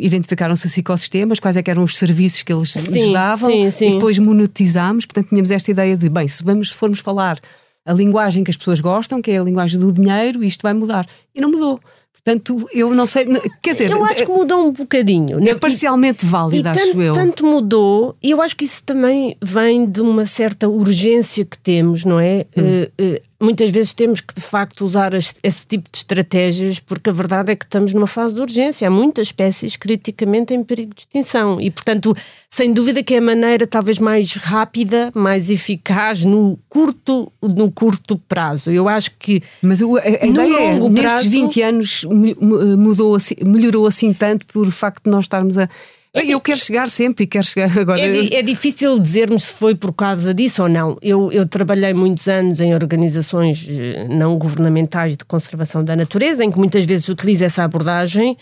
identificaram-se 0.00 0.66
os 0.66 0.78
ecossistemas, 0.78 1.38
quais 1.38 1.56
é 1.56 1.62
eram 1.66 1.82
os 1.82 1.96
serviços 1.96 2.42
que 2.42 2.52
eles 2.52 2.72
sim, 2.72 2.90
nos 2.90 3.12
davam 3.12 3.50
sim, 3.50 3.70
sim. 3.70 3.88
e 3.88 3.92
depois 3.92 4.18
monetizámos. 4.18 5.04
Portanto, 5.04 5.28
tínhamos 5.28 5.50
esta 5.50 5.70
ideia 5.70 5.96
de, 5.96 6.08
bem, 6.08 6.26
se, 6.26 6.42
vamos, 6.42 6.72
se 6.72 6.76
formos 6.76 7.00
falar 7.00 7.38
a 7.84 7.92
linguagem 7.92 8.42
que 8.42 8.50
as 8.50 8.56
pessoas 8.56 8.80
gostam, 8.80 9.20
que 9.20 9.30
é 9.30 9.38
a 9.38 9.44
linguagem 9.44 9.78
do 9.78 9.92
dinheiro, 9.92 10.42
isto 10.42 10.62
vai 10.62 10.72
mudar. 10.72 11.06
E 11.34 11.40
não 11.40 11.50
mudou. 11.50 11.78
Portanto, 12.24 12.66
eu 12.72 12.94
não 12.94 13.06
sei. 13.06 13.26
Quer 13.62 13.72
dizer, 13.72 13.90
eu 13.90 14.02
acho 14.02 14.24
que 14.24 14.32
mudou 14.32 14.68
um 14.68 14.72
bocadinho. 14.72 15.46
É 15.46 15.54
parcialmente 15.54 16.24
válida, 16.24 16.70
acho 16.70 16.86
tanto, 16.86 17.02
eu. 17.02 17.12
Tanto 17.12 17.46
mudou, 17.46 18.16
e 18.22 18.30
eu 18.30 18.40
acho 18.40 18.56
que 18.56 18.64
isso 18.64 18.82
também 18.82 19.36
vem 19.42 19.84
de 19.84 20.00
uma 20.00 20.24
certa 20.24 20.66
urgência 20.66 21.44
que 21.44 21.58
temos, 21.58 22.02
não 22.02 22.18
é? 22.18 22.46
Hum. 22.56 22.62
Uh, 22.62 23.16
uh, 23.16 23.20
muitas 23.44 23.70
vezes 23.70 23.92
temos 23.92 24.20
que 24.20 24.34
de 24.34 24.40
facto 24.40 24.84
usar 24.84 25.12
esse 25.14 25.66
tipo 25.66 25.88
de 25.90 25.98
estratégias 25.98 26.78
porque 26.78 27.10
a 27.10 27.12
verdade 27.12 27.52
é 27.52 27.56
que 27.56 27.64
estamos 27.64 27.92
numa 27.92 28.06
fase 28.06 28.34
de 28.34 28.40
urgência. 28.40 28.88
Há 28.88 28.90
muitas 28.90 29.28
espécies 29.28 29.76
criticamente 29.76 30.54
em 30.54 30.64
perigo 30.64 30.94
de 30.94 31.02
extinção 31.02 31.60
e, 31.60 31.70
portanto, 31.70 32.16
sem 32.48 32.72
dúvida 32.72 33.02
que 33.02 33.14
é 33.14 33.18
a 33.18 33.20
maneira 33.20 33.66
talvez 33.66 33.98
mais 33.98 34.34
rápida, 34.34 35.10
mais 35.14 35.50
eficaz 35.50 36.24
no 36.24 36.58
curto, 36.68 37.30
no 37.42 37.70
curto 37.70 38.16
prazo. 38.28 38.70
Eu 38.70 38.88
acho 38.88 39.10
que. 39.18 39.42
Mas 39.60 39.82
a, 39.82 39.86
a 39.86 40.26
ideia 40.26 40.56
é, 40.56 40.78
prazo, 40.78 40.88
nestes 40.88 41.26
20 41.26 41.62
anos 41.62 42.04
mudou 42.14 43.16
assim, 43.16 43.34
melhorou 43.44 43.86
assim 43.86 44.12
tanto 44.12 44.46
por 44.46 44.70
facto 44.70 45.04
de 45.04 45.10
nós 45.10 45.24
estarmos 45.24 45.58
a 45.58 45.68
é 46.16 46.24
eu 46.26 46.40
quero 46.40 46.60
chegar 46.60 46.88
sempre 46.88 47.24
e 47.24 47.26
quero 47.26 47.44
chegar 47.44 47.70
agora. 47.76 48.00
É, 48.00 48.34
é, 48.34 48.42
difícil 48.42 49.00
dizermos 49.00 49.44
se 49.44 49.54
foi 49.54 49.74
por 49.74 49.92
causa 49.92 50.32
disso 50.32 50.62
ou 50.62 50.68
não. 50.68 50.96
Eu, 51.02 51.32
eu 51.32 51.44
trabalhei 51.44 51.92
muitos 51.92 52.28
anos 52.28 52.60
em 52.60 52.72
organizações 52.72 53.66
eh, 53.68 54.06
não 54.08 54.38
governamentais 54.38 55.16
de 55.16 55.24
conservação 55.24 55.82
da 55.82 55.96
natureza, 55.96 56.44
em 56.44 56.52
que 56.52 56.58
muitas 56.58 56.84
vezes 56.84 57.08
utilizo 57.08 57.44
essa 57.44 57.64
abordagem 57.64 58.36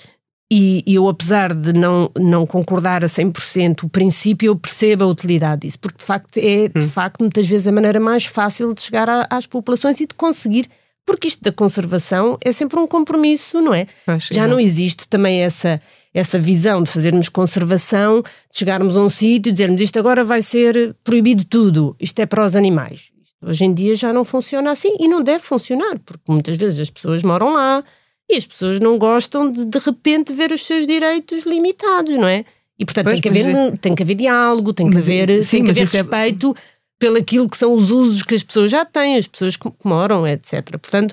e, 0.53 0.85
e 0.87 0.97
eu, 0.97 1.09
apesar 1.09 1.55
de 1.55 1.73
não, 1.73 2.11
não 2.15 2.47
concordar 2.47 3.03
a 3.03 3.07
100% 3.07 3.85
o 3.85 3.89
princípio, 3.89 4.49
eu 4.49 4.57
percebo 4.57 5.05
a 5.05 5.07
utilidade 5.07 5.63
disso, 5.63 5.79
porque 5.79 5.97
de 5.97 6.05
facto 6.05 6.37
é 6.37 6.69
de 6.69 6.85
hum. 6.85 6.89
facto 6.91 7.21
muitas 7.21 7.49
vezes 7.49 7.67
a 7.67 7.73
maneira 7.73 7.99
mais 7.99 8.27
fácil 8.27 8.75
de 8.75 8.83
chegar 8.83 9.09
a, 9.09 9.27
às 9.31 9.47
populações 9.47 9.99
e 9.99 10.07
de 10.07 10.13
conseguir 10.15 10.69
porque 11.07 11.29
isto 11.29 11.43
da 11.43 11.53
conservação 11.53 12.39
é 12.41 12.53
sempre 12.53 12.79
um 12.79 12.87
compromisso, 12.87 13.61
não 13.61 13.75
é? 13.75 13.87
Pois, 14.07 14.29
Já 14.31 14.47
não 14.47 14.59
existe 14.61 15.09
também 15.09 15.41
essa 15.43 15.81
essa 16.15 16.39
visão 16.39 16.83
de 16.83 16.91
fazermos 16.91 17.31
conservação, 17.31 18.21
de 18.23 18.59
chegarmos 18.59 18.97
a 18.99 19.01
um 19.01 19.09
sítio 19.09 19.49
e 19.49 19.53
dizermos 19.53 19.81
isto 19.81 19.99
agora 19.99 20.23
vai 20.23 20.43
ser 20.43 20.95
proibido 21.03 21.43
tudo, 21.43 21.97
isto 21.99 22.19
é 22.21 22.27
para 22.27 22.45
os 22.45 22.55
animais. 22.55 23.11
Hoje 23.43 23.65
em 23.65 23.73
dia 23.73 23.95
já 23.95 24.13
não 24.13 24.23
funciona 24.25 24.71
assim 24.71 24.95
e 25.01 25.09
não 25.09 25.23
deve 25.23 25.43
funcionar, 25.43 25.99
porque 26.05 26.31
muitas 26.31 26.57
vezes 26.59 26.79
as 26.81 26.91
pessoas 26.91 27.23
moram 27.23 27.55
lá 27.55 27.83
e 28.31 28.37
as 28.37 28.45
pessoas 28.47 28.79
não 28.79 28.99
gostam 28.99 29.51
de 29.51 29.65
de 29.65 29.79
repente 29.79 30.33
ver 30.35 30.53
os 30.53 30.65
seus 30.67 30.87
direitos 30.87 31.45
limitados, 31.45 32.17
não 32.19 32.29
é? 32.29 32.45
E 32.79 32.85
portanto 32.85 33.05
Pois, 33.05 33.21
tem, 33.21 33.33
que 33.33 33.39
haver, 33.41 33.53
mas 33.53 33.79
tem 33.81 33.95
que 33.95 34.03
haver 34.03 34.15
diálogo, 34.15 34.73
tem 34.73 34.89
que 34.89 34.95
Mas, 34.95 35.05
haver, 35.05 35.43
sim, 35.45 35.59
tem 35.59 35.65
que 35.65 35.71
haver 35.71 35.81
é- 35.83 35.85
respeito 36.03 36.55
pelo 37.03 37.19
aquilo 37.19 37.49
que 37.51 37.59
são 37.59 37.75
os 37.75 37.91
usos 37.91 38.23
que 38.23 38.33
as 38.37 38.45
pessoas 38.45 38.71
já 38.71 38.85
têm, 38.85 39.17
as 39.17 39.27
pessoas 39.27 39.57
que 39.57 39.69
moram, 39.83 40.25
etc. 40.25 40.63
Portanto, 40.79 41.13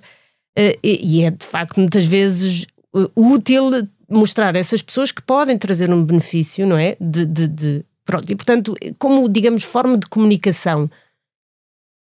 eh, 0.56 0.78
e 0.84 1.24
é 1.24 1.32
de 1.32 1.44
facto 1.44 1.80
muitas 1.80 2.06
vezes 2.06 2.68
eh, 2.96 3.10
útil 3.16 3.72
mostrar 4.08 4.56
a 4.56 4.60
essas 4.60 4.84
pessoas 4.84 5.12
que 5.12 5.20
podem 5.24 5.58
trazer 5.58 5.92
um 5.92 6.06
benefício, 6.06 6.68
não 6.68 6.78
é? 6.78 6.96
De, 7.02 7.26
de, 7.26 7.48
de- 7.48 7.86
pronto, 8.06 8.32
e 8.32 8.36
portanto, 8.36 8.76
como 9.00 9.28
digamos, 9.28 9.64
forma 9.64 9.98
de 9.98 10.06
comunicação. 10.06 10.88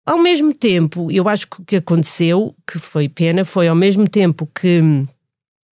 Ao 0.07 0.19
mesmo 0.19 0.53
tempo, 0.53 1.11
eu 1.11 1.27
acho 1.27 1.49
que 1.49 1.63
o 1.63 1.65
que 1.65 1.77
aconteceu, 1.77 2.55
que 2.71 2.79
foi 2.79 3.09
pena, 3.09 3.43
foi 3.43 3.69
ao 3.69 3.75
mesmo 3.75 4.07
tempo 4.07 4.47
que, 4.55 4.83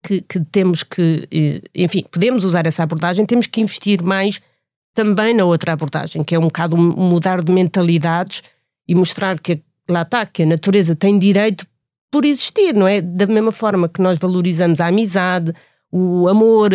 que, 0.05 0.21
que 0.23 0.41
temos 0.47 0.83
que, 0.83 1.29
eh, 1.31 1.63
enfim, 1.77 2.05
podemos 2.11 2.43
usar 2.43 2.67
essa 2.67 2.83
abordagem, 2.83 3.25
temos 3.25 3.47
que 3.47 3.61
investir 3.61 4.03
mais 4.03 4.43
também 4.95 5.35
na 5.35 5.45
outra 5.45 5.73
abordagem, 5.73 6.23
que 6.23 6.35
é 6.35 6.39
um 6.39 6.43
bocado 6.45 6.77
mudar 6.77 7.43
de 7.43 7.53
mentalidades 7.53 8.43
e 8.89 8.95
mostrar 8.95 9.39
que 9.39 9.61
lá 9.89 10.03
está, 10.03 10.27
que 10.27 10.43
a 10.43 10.47
natureza 10.47 10.95
tem 10.95 11.19
direito 11.19 11.67
por 12.11 12.25
existir, 12.25 12.75
não 12.75 12.87
é? 12.89 13.01
Da 13.01 13.27
mesma 13.27 13.53
forma 13.53 13.89
que 13.89 14.01
nós 14.03 14.19
valorizamos 14.19 14.81
a 14.81 14.89
amizade, 14.89 15.53
o 15.93 16.27
amor, 16.29 16.71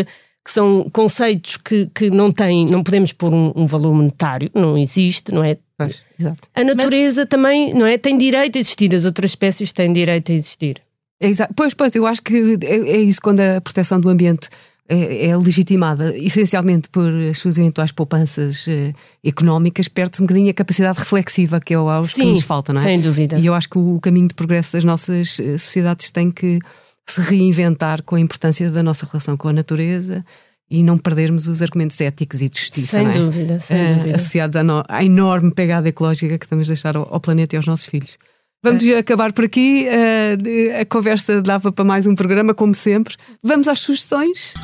que 0.45 0.51
são 0.51 0.89
conceitos 0.93 1.57
que, 1.57 1.89
que 1.93 2.09
não 2.09 2.31
têm, 2.31 2.65
não 2.67 2.83
podemos 2.83 3.11
pôr 3.11 3.33
um, 3.33 3.51
um 3.55 3.65
valor 3.65 3.93
monetário, 3.93 4.49
não 4.53 4.77
existe, 4.77 5.33
não 5.33 5.43
é? 5.43 5.57
Pois, 5.77 6.03
exato. 6.17 6.47
A 6.55 6.63
natureza 6.63 7.25
também, 7.25 7.73
não 7.73 7.85
é? 7.85 7.97
Tem 7.97 8.17
direito 8.17 8.57
a 8.57 8.61
existir, 8.61 8.93
as 8.95 9.03
outras 9.03 9.31
espécies 9.31 9.73
têm 9.73 9.91
direito 9.91 10.31
a 10.31 10.35
existir. 10.35 10.81
É 11.19 11.27
exa- 11.27 11.49
Pois, 11.55 11.73
pois, 11.73 11.93
eu 11.95 12.05
acho 12.07 12.21
que 12.21 12.57
é, 12.63 12.75
é 12.75 12.97
isso 12.97 13.21
quando 13.21 13.41
a 13.41 13.59
proteção 13.59 13.99
do 13.99 14.07
ambiente 14.09 14.47
é, 14.87 15.27
é 15.27 15.37
legitimada 15.37 16.15
essencialmente 16.17 16.87
por 16.89 17.11
as 17.31 17.37
suas 17.39 17.57
eventuais 17.57 17.91
poupanças 17.91 18.67
eh, 18.67 18.93
económicas, 19.23 19.87
perde-se 19.87 20.21
um 20.21 20.25
bocadinho 20.25 20.49
a 20.49 20.53
capacidade 20.53 20.99
reflexiva 20.99 21.59
que 21.59 21.73
é 21.73 21.79
o 21.79 21.87
que 22.03 22.23
nos 22.25 22.43
falta, 22.43 22.71
não 22.71 22.81
é? 22.81 22.83
sem 22.83 23.01
dúvida. 23.01 23.37
E 23.39 23.45
eu 23.45 23.53
acho 23.53 23.67
que 23.69 23.77
o 23.77 23.99
caminho 23.99 24.27
de 24.27 24.33
progresso 24.35 24.73
das 24.73 24.83
nossas 24.83 25.39
eh, 25.39 25.57
sociedades 25.57 26.09
tem 26.11 26.29
que 26.31 26.59
se 27.07 27.21
reinventar 27.21 28.01
com 28.03 28.15
a 28.15 28.19
importância 28.19 28.69
da 28.69 28.81
nossa 28.83 29.05
relação 29.05 29.35
com 29.37 29.47
a 29.47 29.53
natureza 29.53 30.23
e 30.69 30.81
não 30.83 30.97
perdermos 30.97 31.47
os 31.47 31.61
argumentos 31.61 31.99
éticos 32.01 32.41
e 32.41 32.49
de 32.49 32.59
justiça, 32.59 32.97
Sem 32.97 33.05
não 33.05 33.11
é? 33.11 33.17
dúvida, 33.19 33.59
sem 33.59 33.77
Eh, 33.77 33.93
dúvida. 33.95 34.15
associados 34.15 34.55
à, 34.55 34.63
no- 34.63 34.83
à 34.89 35.03
enorme 35.03 35.51
pegada 35.51 35.87
ecológica 35.89 36.37
que 36.37 36.45
estamos 36.45 36.67
a 36.67 36.73
deixar 36.73 36.95
ao, 36.97 37.07
ao 37.13 37.19
planeta 37.19 37.55
e 37.55 37.57
aos 37.57 37.67
nossos 37.67 37.85
filhos. 37.85 38.17
Vamos 38.65 38.83
É. 38.87 38.97
acabar 38.97 39.31
por 39.31 39.45
aqui. 39.45 39.85
eh, 39.87 40.79
a 40.81 40.85
conversa 40.85 41.39
dava 41.39 41.71
para 41.71 41.85
mais 41.85 42.07
um 42.07 42.15
programa, 42.15 42.51
como 42.53 42.73
sempre. 42.73 43.15
Vamos 43.43 43.67
às 43.67 43.79
sugestões. 43.79 44.55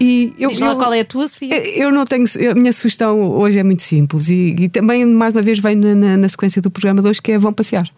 E 0.00 0.32
eu, 0.38 0.50
eu- 0.50 0.76
qual 0.76 0.92
é 0.92 1.00
a 1.00 1.04
tua, 1.04 1.26
Sofia? 1.26 1.56
eu 1.78 1.90
não 1.90 2.04
tenho. 2.04 2.24
A 2.50 2.54
minha 2.54 2.72
sugestão 2.72 3.20
hoje 3.20 3.58
é 3.58 3.62
muito 3.64 3.82
simples 3.82 4.28
e, 4.28 4.54
e 4.58 4.68
também, 4.68 5.04
mais 5.06 5.32
uma 5.34 5.42
vez, 5.42 5.58
vem 5.58 5.76
na, 5.76 5.94
na- 5.94 6.16
na 6.16 6.28
sequência 6.28 6.60
do 6.62 6.70
programa 6.70 7.00
de 7.02 7.08
hoje, 7.08 7.22
que 7.22 7.32
é 7.32 7.38
vão 7.38 7.52
passear. 7.52 7.88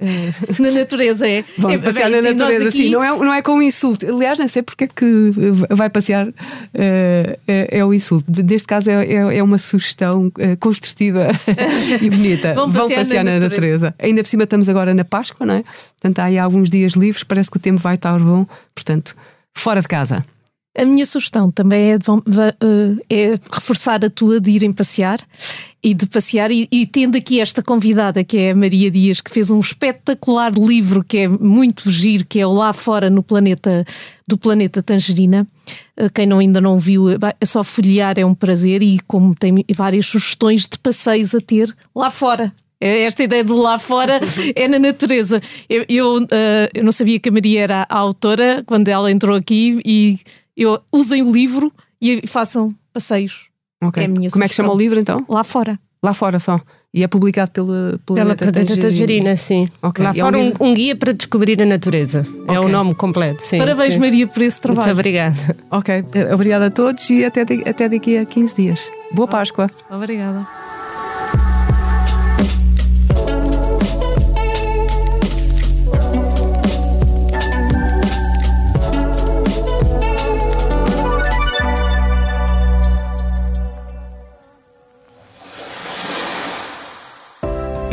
Eh, 0.00 0.32
Na 0.58 0.70
natureza, 0.72 1.28
é. 1.28 1.44
Vão 1.56 1.70
é, 1.70 1.78
passear 1.78 2.10
bem, 2.10 2.20
na 2.20 2.32
natureza, 2.32 2.68
aqui- 2.68 2.80
assim, 2.82 2.90
não 2.90 3.02
é, 3.02 3.08
não 3.16 3.32
é 3.32 3.40
com 3.42 3.52
um 3.52 3.62
insulto. 3.62 4.04
Aliás, 4.12 4.38
nem 4.38 4.48
sei 4.48 4.62
porque 4.62 4.84
é 4.84 4.86
que 4.88 5.30
vai 5.70 5.88
passear, 5.88 6.28
eh, 6.74 7.38
é, 7.46 7.78
é 7.78 7.84
o 7.84 7.94
insulto. 7.94 8.24
Neste 8.42 8.66
caso, 8.66 8.90
é, 8.90 9.04
é, 9.06 9.38
é 9.38 9.42
uma 9.42 9.56
sugestão 9.58 10.32
eh, 10.38 10.56
construtiva 10.56 11.28
e 12.02 12.10
bonita. 12.10 12.54
Vão 12.54 12.70
passear 12.88 13.24
na 13.24 13.38
natureza. 13.38 13.94
Ainda 13.98 14.22
por 14.22 14.28
cima, 14.28 14.42
estamos 14.44 14.68
agora 14.68 14.92
na 14.94 15.04
Páscoa, 15.04 15.46
não 15.46 15.54
é? 15.54 15.62
Portanto, 16.00 16.18
há 16.18 16.24
aí 16.24 16.38
alguns 16.38 16.68
dias 16.68 16.92
livres, 16.94 17.22
parece 17.24 17.50
que 17.50 17.56
o 17.56 17.60
tempo 17.60 17.80
vai 17.80 17.94
estar 17.94 18.18
bom. 18.18 18.46
Portanto, 18.74 19.14
fora 19.56 19.80
de 19.80 19.86
casa. 19.88 20.24
A 20.76 20.84
minha 20.84 21.06
sugestão 21.06 21.52
também 21.52 21.92
é, 21.92 21.98
de 21.98 22.04
vão- 22.04 22.20
eh, 22.26 22.96
é 23.08 23.34
reforçar 23.52 24.04
a 24.04 24.10
tua 24.10 24.40
de 24.40 24.50
irem 24.50 24.72
passear 24.72 25.20
e 25.84 25.92
de 25.92 26.06
passear 26.06 26.50
e, 26.50 26.66
e 26.72 26.86
tendo 26.86 27.18
aqui 27.18 27.42
esta 27.42 27.62
convidada 27.62 28.24
que 28.24 28.38
é 28.38 28.52
a 28.52 28.56
Maria 28.56 28.90
Dias 28.90 29.20
que 29.20 29.30
fez 29.30 29.50
um 29.50 29.60
espetacular 29.60 30.50
livro 30.54 31.04
que 31.04 31.18
é 31.18 31.28
muito 31.28 31.90
giro 31.90 32.24
que 32.26 32.40
é 32.40 32.46
o 32.46 32.54
Lá 32.54 32.72
Fora 32.72 33.10
no 33.10 33.22
planeta 33.22 33.84
do 34.26 34.38
planeta 34.38 34.82
Tangerina. 34.82 35.46
Eh, 35.94 36.08
quem 36.08 36.26
não, 36.26 36.38
ainda 36.38 36.58
não 36.58 36.78
viu 36.78 37.10
é 37.10 37.16
é 37.38 37.44
só 37.44 37.62
folhear 37.62 38.18
é 38.18 38.24
um 38.24 38.34
prazer 38.34 38.82
e 38.82 38.98
como 39.06 39.34
tem 39.34 39.62
várias 39.76 40.06
sugestões 40.06 40.62
de 40.62 40.78
passeios 40.78 41.34
a 41.34 41.40
ter 41.40 41.76
lá 41.94 42.10
fora. 42.10 42.50
É 42.80 43.02
esta 43.02 43.22
ideia 43.22 43.44
de 43.44 43.52
lá 43.52 43.78
fora 43.78 44.18
é 44.56 44.66
na 44.66 44.78
natureza. 44.78 45.42
Eu, 45.68 45.84
eu, 45.86 46.26
eh, 46.30 46.70
eu 46.72 46.82
não 46.82 46.92
sabia 46.92 47.20
que 47.20 47.28
a 47.28 47.32
Maria 47.32 47.60
era 47.60 47.86
a 47.90 47.98
autora 47.98 48.62
quando 48.64 48.88
ela 48.88 49.12
entrou 49.12 49.36
aqui 49.36 49.78
e 49.84 50.18
eu 50.56 50.80
usem 50.90 51.22
o 51.22 51.30
livro 51.30 51.70
e 52.00 52.26
façam 52.26 52.74
passeios 52.90 53.53
Ok. 53.88 54.02
É 54.02 54.06
a 54.06 54.08
minha 54.08 54.30
Como 54.30 54.44
é 54.44 54.48
que 54.48 54.54
chama 54.54 54.72
o 54.72 54.76
livro 54.76 54.98
então? 54.98 55.24
lá 55.28 55.44
fora. 55.44 55.78
Lá 56.02 56.12
fora 56.12 56.38
só. 56.38 56.60
E 56.92 57.02
é 57.02 57.08
publicado 57.08 57.50
pela 57.50 57.98
Pela 58.06 58.20
Planeta 58.36 58.52
Planeta 58.52 58.76
Tangerina, 58.76 59.34
sim. 59.36 59.66
Ok, 59.82 60.04
Lá 60.04 60.12
e 60.14 60.20
é 60.20 60.22
um 60.22 60.26
fora 60.26 60.38
um, 60.38 60.42
livro- 60.44 60.64
um 60.64 60.74
guia 60.74 60.94
para 60.94 61.12
descobrir 61.12 61.60
a 61.60 61.66
natureza. 61.66 62.24
É 62.46 62.52
Ok. 62.52 62.58
o 62.66 62.68
nome 62.68 62.94
completo, 62.94 63.42
sim. 63.42 63.58
Parabéns, 63.58 63.94
sim. 63.94 63.98
Maria, 64.00 64.26
por 64.28 64.42
esse 64.42 64.56
Muito 64.58 64.74
trabalho. 64.76 64.92
obrigada. 64.92 65.56
Ok. 65.72 66.04
Obrigada 66.32 66.66
a 66.66 66.70
todos 66.70 67.08
e 67.10 67.24
até, 67.24 67.40
até 67.42 67.88
daqui 67.88 68.16
a 68.18 68.24
15 68.24 68.54
dias. 68.54 68.88
Boa 69.12 69.26
Páscoa. 69.26 69.68
Obrigada. 69.90 70.46